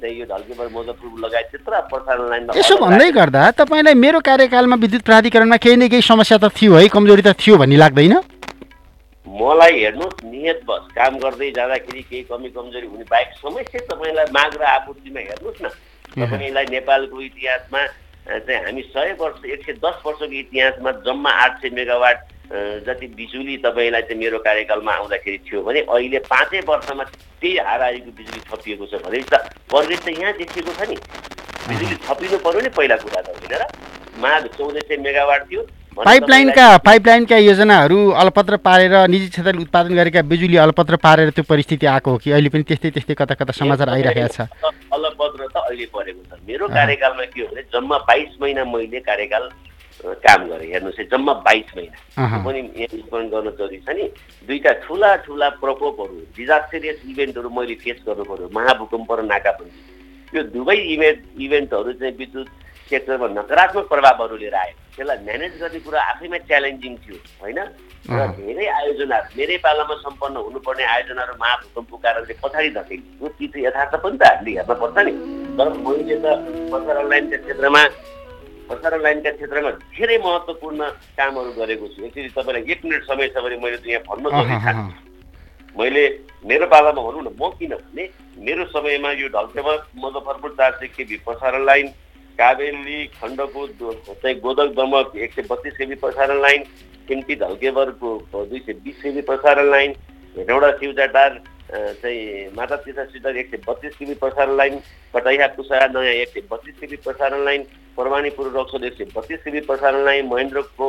यो 0.04 0.26
ढल्केबाट 0.32 0.72
मुजफ्फरपुर 0.72 1.20
लगायत 1.26 1.48
त्यत्र 1.52 1.80
प्रसारण 1.92 2.50
यसो 2.58 2.76
भन्दै 2.78 3.12
गर्दा 3.12 3.42
तपाईँलाई 3.60 3.94
मेरो 4.06 4.20
कार्यकालमा 4.30 4.76
विद्युत 4.84 5.04
प्राधिकरणमा 5.04 5.58
केही 5.64 5.76
न 5.76 5.88
केही 5.92 6.02
समस्या 6.02 6.38
त 6.38 6.52
थियो 6.56 6.76
है 6.76 6.88
कमजोरी 6.88 7.22
त 7.22 7.36
थियो 7.40 7.58
भन्ने 7.58 7.78
लाग्दैन? 7.78 8.16
मलाई 9.28 9.74
हेर्नुहोस् 9.80 10.24
नियत 10.26 10.60
बस 10.68 10.84
काम 10.96 11.18
गर्दै 11.24 11.50
जाँदाखेरि 11.56 12.02
केही 12.10 12.24
कमी 12.32 12.50
कमजोरी 12.56 12.88
हुने 12.88 13.06
बाहेक 13.12 13.30
समस्या 13.44 13.80
तपाईँलाई 13.92 14.28
माग 14.34 14.54
र 14.62 14.64
आपूर्तिमा 14.76 15.20
हेर्नुहोस् 15.20 15.62
न। 15.64 15.68
तपाईँलाई 16.18 16.66
नेपालको 16.76 17.22
इतिहासमा 17.22 17.82
चाहिँ 18.28 18.64
हामी 18.66 18.82
सय 18.94 19.16
वर्ष 19.20 19.46
एक 19.46 19.66
सय 19.66 19.74
दस 19.84 20.02
वर्षको 20.06 20.26
इतिहासमा 20.26 20.92
जम्मा 21.06 21.32
आठ 21.44 21.62
सय 21.62 21.70
मेगावाट 21.70 22.18
जति 22.86 23.08
बिजुली 23.18 23.58
तपाईँलाई 23.64 24.02
चाहिँ 24.02 24.20
मेरो 24.20 24.40
कार्यकालमा 24.40 24.92
आउँदाखेरि 24.92 25.38
थियो 25.48 25.62
भने 25.64 25.80
अहिले 25.86 26.20
पाँचै 26.30 26.62
वर्षमा 26.68 27.04
त्यही 27.42 27.58
हाराहारीको 27.58 28.12
बिजुली 28.18 28.42
थपिएको 28.50 28.86
छ 28.86 29.02
भने 29.06 29.22
त 29.30 29.34
प्रगति 29.70 29.98
त 30.06 30.08
यहाँ 30.20 30.34
देखिएको 30.38 30.72
छ 30.74 30.90
नि। 30.90 30.98
बिजुली 31.70 31.96
थपिनु 32.06 32.38
पर्यो 32.46 32.62
नि 32.62 32.70
पहिला 32.78 32.96
कुरा 33.04 33.22
त 33.22 33.28
होइन 33.38 33.54
र? 33.54 33.64
माघ 34.18 34.44
चौध 34.58 34.78
सय 34.78 34.98
मेगावाट 34.98 35.42
थियो। 35.52 35.62
पाइपलाइनका 35.96 36.66
पाइपलाइनका 36.86 37.38
योजनाहरू 37.38 37.98
अलपत्र 38.22 38.58
पारेर 38.58 38.94
निजी 39.10 39.28
क्षेत्रले 39.30 39.62
उत्पादन 39.62 39.96
गरेका 39.96 40.22
बिजुली 40.22 40.58
अलपत्र 40.58 40.96
पारेर 40.96 41.30
त्यो 41.36 41.44
परिस्थिति 41.50 41.86
आएको 41.86 42.12
हो 42.12 42.18
कि? 42.18 42.32
अहिले 42.32 42.50
पनि 42.50 42.64
त्यस्तै 42.64 42.90
त्यस्तै 42.90 43.14
कता 43.20 43.34
कता 43.36 43.52
समाचार 43.52 43.90
आइरहेको 43.90 44.28
छ। 44.30 44.40
अलपत्र 44.94 45.48
त 45.50 45.58
अहिले 45.58 45.86
परेको 45.90 46.22
छ। 46.30 46.40
मेरो 46.48 46.68
कार्यकालमा 46.68 47.26
के 47.34 47.42
हो 47.42 47.48
भने 47.52 47.62
जम्मा 47.74 47.98
बाइस 48.08 48.38
महिना 48.42 48.64
मैले 48.66 49.00
कार्यकाल 49.02 49.50
काम 50.00 50.48
गरेँ। 50.48 50.72
हेर्नुहोस् 50.72 51.00
है 51.00 51.06
जम्मा 51.12 51.34
बाइस 51.44 51.68
महिना। 51.76 51.98
पनि 52.46 52.60
यहाँ 52.80 53.00
स्मरण 53.04 53.28
गर्न 53.30 53.50
जरुरी 53.60 53.80
छ 53.84 53.90
नि। 53.92 54.06
दुईटा 54.48 54.72
ठुला 54.88 55.16
ठुला 55.28 55.50
प्रकोपहरू 55.60 56.16
डिजास्टरियस 56.38 57.00
इभेन्टहरू 57.12 57.50
मैले 57.50 57.76
फेस 57.84 58.00
गर्नु 58.08 58.24
पर्यो। 58.24 58.48
महाभूकम्प 58.56 59.12
र 59.12 59.22
नाकाबन्दी। 59.28 59.80
यो 60.38 60.42
दुवै 60.56 60.78
इभेन्ट 60.96 61.20
इभेन्टहरू 61.36 61.92
चाहिँ 62.00 62.16
विद्युत 62.16 62.48
सेक्टरमा 62.90 63.28
नकारात्मक 63.38 63.86
प्रभावहरू 63.94 64.36
लिएर 64.38 64.56
आयो 64.62 64.74
त्यसलाई 64.96 65.18
म्यानेज 65.28 65.54
गर्ने 65.62 65.80
कुरा 65.86 66.00
आफैमा 66.12 66.38
च्यालेन्जिङ 66.50 66.94
थियो 67.04 67.16
होइन? 67.42 67.60
र। 68.10 68.20
धेरै 68.40 68.66
आयोजनाहरू 68.80 69.38
मेरै 69.38 69.58
पालामा 69.66 69.96
सम्पन्न 70.06 70.36
हुनुपर्ने 70.46 70.84
आयोजनाहरू 70.94 71.34
महाभूकम्पको 71.44 71.98
कारणले 72.06 72.34
पछाडि 72.44 72.70
धकेली 72.78 73.04
यो 73.22 73.28
चिज 73.38 73.54
यथार्थ 73.66 73.96
पनि 74.04 74.18
त 74.18 74.24
हामीले 74.30 74.52
हेर्न 74.58 74.74
पर्छ 74.82 74.98
नि। 75.06 75.14
तर 75.58 75.68
मैले 75.86 76.16
त 76.24 76.28
प्रसारण 76.72 77.06
लाइनका 77.10 77.38
क्षेत्रमा 77.44 77.84
प्रसारण 78.70 79.02
लाइनका 79.02 79.32
क्षेत्रमा 79.38 79.70
धेरै 79.94 80.18
महत्त्वपूर्ण 80.26 80.82
कामहरू 81.18 81.52
गरेको 81.60 81.86
छु। 81.94 82.00
एकचोटि 82.06 82.30
तपाईँलाई 82.34 82.64
एक 82.72 82.82
मिनट 82.86 83.04
समय 83.06 83.28
छ 83.30 83.38
भने 83.46 83.58
मैले 83.64 83.78
त 83.78 83.86
यहाँ 83.88 84.04
भन्न 84.10 84.26
अहँ, 84.26 84.42
जरुरी 84.42 84.58
अहँ। 84.58 84.90
छ 84.90 85.78
मैले 85.78 86.04
मेरो 86.50 86.66
पालामा 86.74 87.02
भनौँ 87.02 87.24
न 87.24 87.30
म 87.40 87.50
किन 87.60 87.74
भने 87.78 88.04
मेरो 88.42 88.64
समयमा 88.74 89.10
यो 89.22 89.28
ढल्केमा 89.30 89.74
मुजफ्फरपुर 90.02 90.52
चार 90.58 90.72
सय 90.80 90.88
केबी 90.98 91.16
प्रसारण 91.28 91.66
लाइन 91.66 91.88
काबेली 92.40 93.06
खण्डको 93.22 93.68
चाहिँ 93.68 94.40
गोदक 94.40 94.74
दमक 94.76 95.16
एक 95.18 95.34
सय 95.36 95.42
बत्तिस 95.50 95.74
केबी 95.78 95.96
प्रसारण 96.04 96.42
लाइन 96.42 96.64
सिम्टी 97.08 97.36
ढल्केवरको 97.36 98.10
दुई 98.36 98.60
सय 98.60 98.74
बिस 98.86 99.02
केबी 99.04 99.22
प्रसारण 99.30 99.70
लाइन 99.72 99.96
हेटौँडा 100.36 100.72
सिउजाटार 100.80 101.40
चाहिँ 101.72 102.22
माता 102.58 102.76
तीर्थ 102.84 103.00
सिटर 103.12 103.38
एक 103.38 103.50
सय 103.52 103.62
बत्तिस 103.68 103.96
केबी 103.98 104.14
प्रसारण 104.22 104.56
लाइन 104.58 104.80
कटैया 105.14 105.48
कुसा 105.56 105.86
नयाँ 105.88 106.14
एक 106.14 106.30
सय 106.34 106.42
बत्तिस 106.52 106.76
केबी 106.80 106.96
प्रसारण 107.06 107.44
लाइन 107.46 107.64
परवानीपुर 107.98 108.52
रक्सोल 108.58 108.84
एक 108.86 108.98
सय 108.98 109.12
बत्तिस 109.16 109.40
केबी 109.44 109.60
प्रसारण 109.72 110.06
लाइन 110.06 110.28
महेन्द्रको 110.28 110.88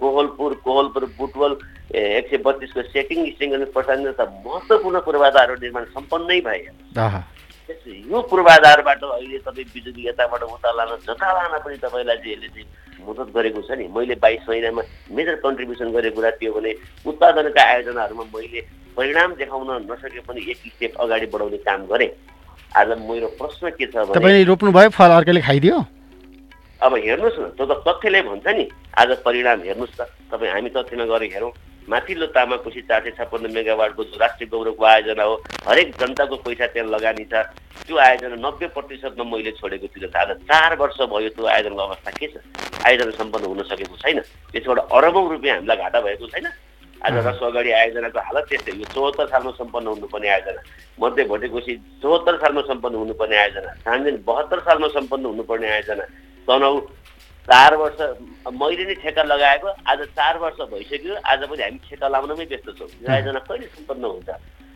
कोहलपुर 0.00 0.54
कोहलपुर 0.64 1.04
बुटवल 1.18 1.56
एक 1.94 2.28
सय 2.30 2.36
बत्तिसको 2.44 2.82
सेटिङ 2.90 3.24
स्टिङ 3.30 3.64
प्रसारण 3.64 4.04
जस्ता 4.04 4.24
महत्त्वपूर्ण 4.46 5.00
पूर्वाधारहरू 5.06 5.60
निर्माण 5.62 5.84
सम्पन्नै 5.94 6.40
भए। 6.40 6.60
यो 7.68 8.20
पूर्वाधारबाट 8.30 9.02
अहिले 9.04 9.38
तपाईँ 9.42 9.66
बिजुली 9.74 10.06
यताबाट 10.08 10.42
उता 10.42 10.70
लान 10.72 10.90
जता 11.02 11.32
लान 11.32 11.58
पनि 11.64 11.76
तपाईँलाई 11.82 12.16
यसले 12.30 12.48
चाहिँ 12.54 12.66
मद्दत 13.02 13.28
गरेको 13.34 13.60
छ 13.66 13.70
नि 13.74 13.86
मैले 13.90 14.14
बाइस 14.22 14.46
महिनामा 14.48 14.82
मेजर 15.10 15.34
कन्ट्रिब्युसन 15.42 15.90
गरेको 15.92 16.16
कुरा 16.16 16.30
त्यो 16.38 16.52
भने 16.54 16.72
उत्पादनका 17.10 17.62
आयोजनाहरूमा 17.62 18.24
मैले 18.34 18.60
परिणाम 18.96 19.34
देखाउन 19.34 19.70
नसके 19.90 20.20
पनि 20.30 20.40
एक 20.50 20.62
स्टेप 20.78 20.92
अगाडि 20.94 21.26
बढाउने 21.26 21.58
काम 21.66 21.86
गरेँ। 21.90 22.10
आज 22.76 22.88
मेरो 23.02 23.28
प्रश्न 23.34 23.70
के 23.74 23.86
छ 23.86 23.94
भने 23.96 24.14
तपाईँले 24.14 24.44
रोप्नुभयो 24.46 24.88
फल 24.94 25.10
अर्कैले 25.18 25.40
खाइदियो? 25.42 25.76
अब 26.80 26.92
हेर्नुहोस् 26.94 27.38
न 27.40 27.44
त्यो 27.58 27.66
त 27.66 27.82
तथ्यले 27.82 28.20
भन्छ 28.22 28.46
नि 28.46 28.64
आज 28.94 29.10
परिणाम 29.26 29.58
हेर्नुहोस् 29.66 29.96
त 29.98 30.00
तपाईँ 30.30 30.52
हामी 30.54 30.70
तथ्यमा 30.70 31.04
गएर 31.10 31.22
हेरौँ। 31.34 31.52
माथिल्लो 31.88 32.26
तामाकोशी 32.34 32.80
चार 32.82 33.02
सय 33.02 33.10
छप्पन्न 33.14 33.50
मेगावाटको 33.54 34.02
राष्ट्रिय 34.18 34.48
गौरवको 34.50 34.84
आयोजना 34.84 35.22
हो। 35.22 35.34
हरेक 35.70 35.94
जनताको 35.94 36.36
पैसा 36.42 36.66
त्यहाँ 36.74 36.90
लगानी 36.90 37.24
छ। 37.30 37.46
त्यो 37.86 37.96
आयोजना 37.96 38.36
नब्बे 38.42 38.66
प्रतिशतमा 38.74 39.24
मैले 39.24 39.52
छोडेको 39.54 39.86
छु 39.94 40.10
आज 40.10 40.30
चार 40.50 40.74
वर्ष 40.82 40.98
भयो 41.06 41.30
त्यो 41.30 41.46
आयोजनाको 41.46 41.82
अवस्था 41.86 42.10
के 42.10 42.26
छ? 42.26 42.34
आयोजना 42.82 43.10
सम्पन्न 43.22 43.44
हुन 43.46 43.62
सकेको 43.70 43.96
छैन। 44.02 44.18
त्यसबाट 44.50 44.78
अरबौँ 44.90 45.30
रुपियाँ 45.30 45.56
हामीलाई 45.56 45.76
घाटा 45.78 46.00
भएको 46.02 46.26
छैन। 46.26 46.46
आज 47.06 47.14
रस 47.22 47.38
अगाडि 47.38 47.70
आयोजनाको 47.70 48.18
हालत 48.18 48.44
त्यस्तै 48.50 48.72
यो 48.82 48.86
चौहत्तर 48.90 49.26
सालमा 49.30 49.50
सम्पन्न 49.54 49.86
हुनुपर्ने 49.86 50.28
आयोजना। 50.28 50.60
मध्य 50.98 51.24
भोटेकोसी 51.30 51.72
चौहत्तर 52.02 52.34
सालमा 52.42 52.62
सम्पन्न 52.66 52.94
हुनुपर्ने 52.98 53.36
आयोजना। 53.36 53.70
सानजेन 53.86 54.16
बहत्तर 54.26 54.58
सालमा 54.66 54.88
सम्पन्न 54.90 55.24
हुनुपर्ने 55.26 55.68
आयोजना। 55.70 56.04
तनहु 56.50 56.76
चार 57.46 57.74
वर्ष 57.76 58.00
मैले 58.50 58.84
नै 58.84 58.94
ठेक्का 59.02 59.22
लगाएको 59.22 59.68
आज 59.86 60.00
चार 60.18 60.38
वर्ष 60.38 60.58
भइसक्यो 60.66 61.14
आज 61.22 61.42
पनि 61.46 61.62
हामी 61.62 61.78
ठेक्का 61.78 62.08
लाउनमै 62.10 62.44
व्यस्त 62.50 62.68
छौँ। 62.78 62.88
यो 62.90 63.06
आयोजना 63.06 63.40
कहिले 63.46 63.66
सम्पन्न 63.70 64.04
हुन्छ? 64.04 64.28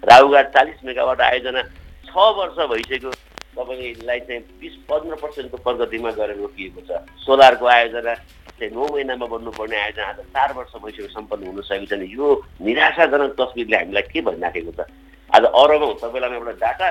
राहुघाट 0.03 0.47
चालिस 0.55 0.85
मेगावाट 0.87 1.21
आयोजना 1.21 1.63
छ 2.07 2.15
वर्ष 2.39 2.59
भइसक्यो। 2.71 3.11
तपाईँलाई 3.59 4.21
चाहिँ 4.23 4.41
बिस 4.63 4.75
पन्ध्र 4.87 5.15
पर्सेन्टको 5.19 5.57
प्रगतिमा 5.67 6.11
गएर 6.15 6.31
रोकिएको 6.39 6.81
छ। 6.87 7.03
सोलरको 7.27 7.67
आयोजना 7.67 8.15
चाहिँ 8.55 8.71
नौ 8.71 8.87
महिनामा 8.87 9.27
बन्नुपर्ने 9.35 9.77
आयोजना 9.77 10.07
आज 10.07 10.19
चार 10.31 10.53
वर्ष 10.55 10.73
भइसक्यो 10.79 11.11
सम्पन्न 11.11 11.47
हुन 11.51 11.61
सकेको 11.67 11.87
छैन। 11.91 12.07
यो 12.07 12.27
निराशाजनक 12.63 13.35
तस्विरले 13.35 13.77
हामीलाई 13.83 14.03
के 14.15 14.21
भनिराखेको 14.31 14.73
छ? 14.79 14.87
आज 15.35 15.43
अरबौँ 15.43 15.95
तपाईँलाई 16.07 16.39
एउटा 16.39 16.55
डाटा 16.63 16.89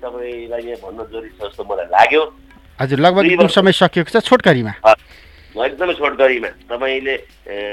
तपाईँलाई 0.00 0.62
यहाँ 0.72 0.80
भन्न 0.88 1.04
जरुरी 1.12 1.30
छ 1.36 1.52
जस्तो 1.52 1.64
मलाई 1.68 1.92
लाग्यो। 1.92 2.22
हजुर 2.80 2.98
लगभग 2.98 3.48
समय 3.50 3.72
सकिएको 3.74 4.10
छ 4.10 4.22
छोटकरीमा। 4.22 4.72
एकदमै 5.58 5.94
छोटकरीमा। 5.98 6.48
तपाईँले 6.70 7.14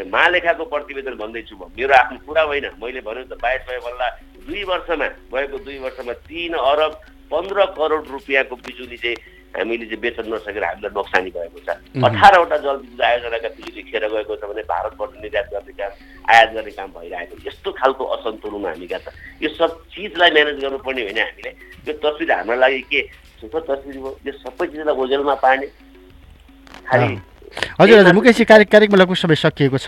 महालेखाको 0.09 0.63
प्रतिवेदन 0.65 1.13
भन्दैछु 1.21 1.55
म। 1.55 1.69
मेरो 1.77 1.93
आफ्नो 1.93 2.17
कुरा 2.25 2.41
होइन। 2.49 2.65
मैले 2.81 3.01
भन्यो 3.05 3.23
त 3.29 3.37
बाइस 3.37 3.61
भए 3.69 3.79
बल्ल 3.85 4.01
दुई 4.49 4.63
वर्षमा 4.65 5.07
गएको 5.29 5.57
दुई 5.61 5.77
वर्षमा 5.85 6.13
तिन 6.25 6.53
अरब 6.57 6.93
पन्ध्र 7.29 7.65
करोड 7.77 8.05
रुपियाँको 8.09 8.55
बिजुली 8.65 8.97
चाहिँ 8.97 9.17
हामीले 9.55 9.85
चाहिँ 9.85 10.01
बेच्न 10.01 10.25
नसकेर 10.33 10.63
हामीलाई 10.65 10.91
नोक्सानी 10.97 11.29
भएको 11.31 11.59
छ। 11.61 11.69
अठारवटा 12.01 12.57
जलविद्युत 12.65 13.01
आयोजनाका 13.01 13.49
बिजुली 13.55 13.81
खेर 13.85 14.03
गएको 14.09 14.35
छ 14.35 14.43
भने 14.49 14.63
भारतबाट 14.65 15.09
निर्यात 15.21 15.47
गर्ने 15.53 15.73
काम 15.79 15.91
आयात 16.33 16.49
गर्ने 16.53 16.71
काम 16.73 16.89
भइरहेको 16.97 17.35
छ। 17.37 17.47
यस्तो 17.47 17.69
खालको 17.71 18.03
असन्तुलन 18.17 18.65
हामीका 18.65 18.97
छ? 18.97 19.07
यो 19.41 19.49
सब 19.53 19.71
चिजलाई 19.93 20.29
म्यानेज 20.33 20.57
गर्नुपर्ने 20.65 21.01
होइन 21.05 21.19
हामीले। 21.21 21.51
यो 21.85 21.93
तस्विर 22.01 22.31
हाम्रो 22.33 22.57
लागि 22.57 22.81
के 22.89 23.01
सुखद 23.41 23.63
तस्विर 23.69 23.97
हो 23.97 24.09
यो 24.25 24.31
सबै 24.33 24.65
चिजलाई 24.67 24.95
ओझेलमा 24.95 25.35
पार्ने 25.43 25.67
खालि 26.89 27.07
हजुर 27.79 27.99
हजुर 27.99 28.13
मुकेशजी 28.13 28.43
कार्य 28.43 28.65
कार्यक्रम 28.67 28.99
लगभग 28.99 29.15
समय 29.15 29.35
सकिएको 29.35 29.77
छ। 29.77 29.87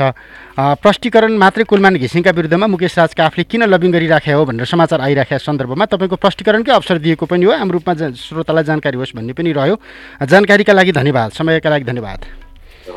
प्रष्टीकरण 0.84 1.32
मात्रै 1.38 1.64
कुलमान 1.68 1.96
घिसिङका 2.00 2.32
विरुद्धमा 2.32 2.68
मुकेश 2.68 2.98
राज 2.98 3.14
काफले 3.14 3.44
किन 3.44 3.64
लबिङ 3.68 3.92
गरिराखे 3.92 4.32
हो 4.32 4.46
भनेर 4.46 4.66
समाचार 4.66 5.02
आइराखेका 5.02 5.38
सन्दर्भमा 5.38 5.86
तपाईँको 5.92 6.16
प्रष्टीकरणकै 6.16 6.72
अवसर 6.72 6.98
दिएको 7.04 7.26
पनि 7.28 7.46
हो। 7.46 7.52
आम 7.54 7.72
रूपमा 7.72 7.94
जा- 7.94 8.16
श्रोतालाई 8.16 8.64
जानकारी 8.64 8.98
होस् 8.98 9.16
भन्ने 9.16 9.34
पनि 9.36 9.52
रह्यो। 9.52 9.76
जानकारीका 10.24 10.74
लागि 10.74 10.92
धन्यवाद 10.92 11.32
समयका 11.36 11.70
लागि 11.70 11.86
धन्यवाद। 11.92 12.20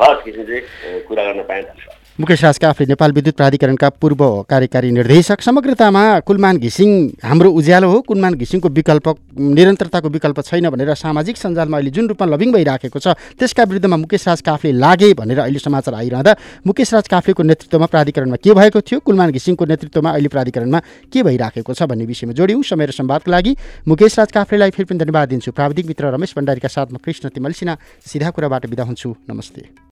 हस् 0.01 0.23
कुरा 1.09 1.23
गर्न 1.25 1.43
पाएँ 1.51 1.63
धन्यवाद 1.63 2.00
मुकेश 2.21 2.43
राज 2.45 2.59
काफले 2.59 2.87
नेपाल 2.87 3.13
विद्युत 3.13 3.37
प्राधिकरणका 3.37 3.89
पूर्व 3.97 4.23
कार्यकारी 4.45 4.91
निर्देशक। 4.93 5.41
समग्रतामा 5.41 6.03
कुलमान 6.21 6.57
घिसिङ 6.61 6.91
हाम्रो 7.25 7.51
उज्यालो 7.51 7.89
हो। 7.91 8.01
कुलमान 8.05 8.35
घिसिङको 8.37 8.69
विकल्प 8.69 9.09
निरन्तरताको 9.41 10.09
विकल्प 10.11 10.41
छैन 10.45 10.69
भनेर 10.69 10.93
सामाजिक 10.95 11.37
सञ्जालमा 11.37 11.77
अहिले 11.79 11.91
जुन 11.91 12.09
रूपमा 12.09 12.27
लबिङ 12.29 12.53
भइराखेको 12.53 12.99
छ 13.01 13.17
त्यसका 13.41 13.65
विरुद्धमा 13.65 13.97
मुकेश 13.97 14.29
राज 14.29 14.41
काफले 14.45 14.73
लागे 14.77 15.13
भनेर 15.17 15.39
अहिले 15.41 15.59
समाचार 15.59 15.95
आइरहँदा 15.97 16.37
मुकेश 16.69 16.95
राज 16.95 17.09
काफलेको 17.09 17.43
नेतृत्वमा 17.43 17.87
प्राधिकरणमा 17.89 18.37
के 18.37 18.53
भएको 18.53 18.81
थियो? 18.85 19.01
कुलमान 19.01 19.31
घिसिङको 19.33 19.65
नेतृत्वमा 19.65 20.11
अहिले 20.13 20.29
प्राधिकरणमा 20.29 20.79
के 21.09 21.23
भइराखेको 21.25 21.73
छ 21.73 21.89
भन्ने 21.89 22.05
विषयमा 22.05 22.37
जोड्यौँ। 22.37 22.63
समय 22.69 22.87
र 22.87 22.93
संवादका 23.01 23.33
लागि 23.33 23.57
मुकेश 23.89 24.19
राज 24.21 24.33
काफलेलाई 24.37 24.71
फेरि 24.77 24.93
पनि 24.93 24.99
धन्यवाद 25.01 25.29
दिन्छु। 25.33 25.57
प्राविधिक 25.57 25.87
मित्र 25.89 26.13
रमेश 26.13 26.37
भण्डारीका 26.37 26.69
साथमा 26.69 27.01
कृष्ण 27.01 27.33
तिमल 27.33 27.57
सिन्हा 27.57 27.81
सिधा 28.05 28.29
कुराबाट 28.29 28.67
बिदा 28.69 28.85
हुन्छु। 28.85 29.17
नमस्ते। 29.25 29.89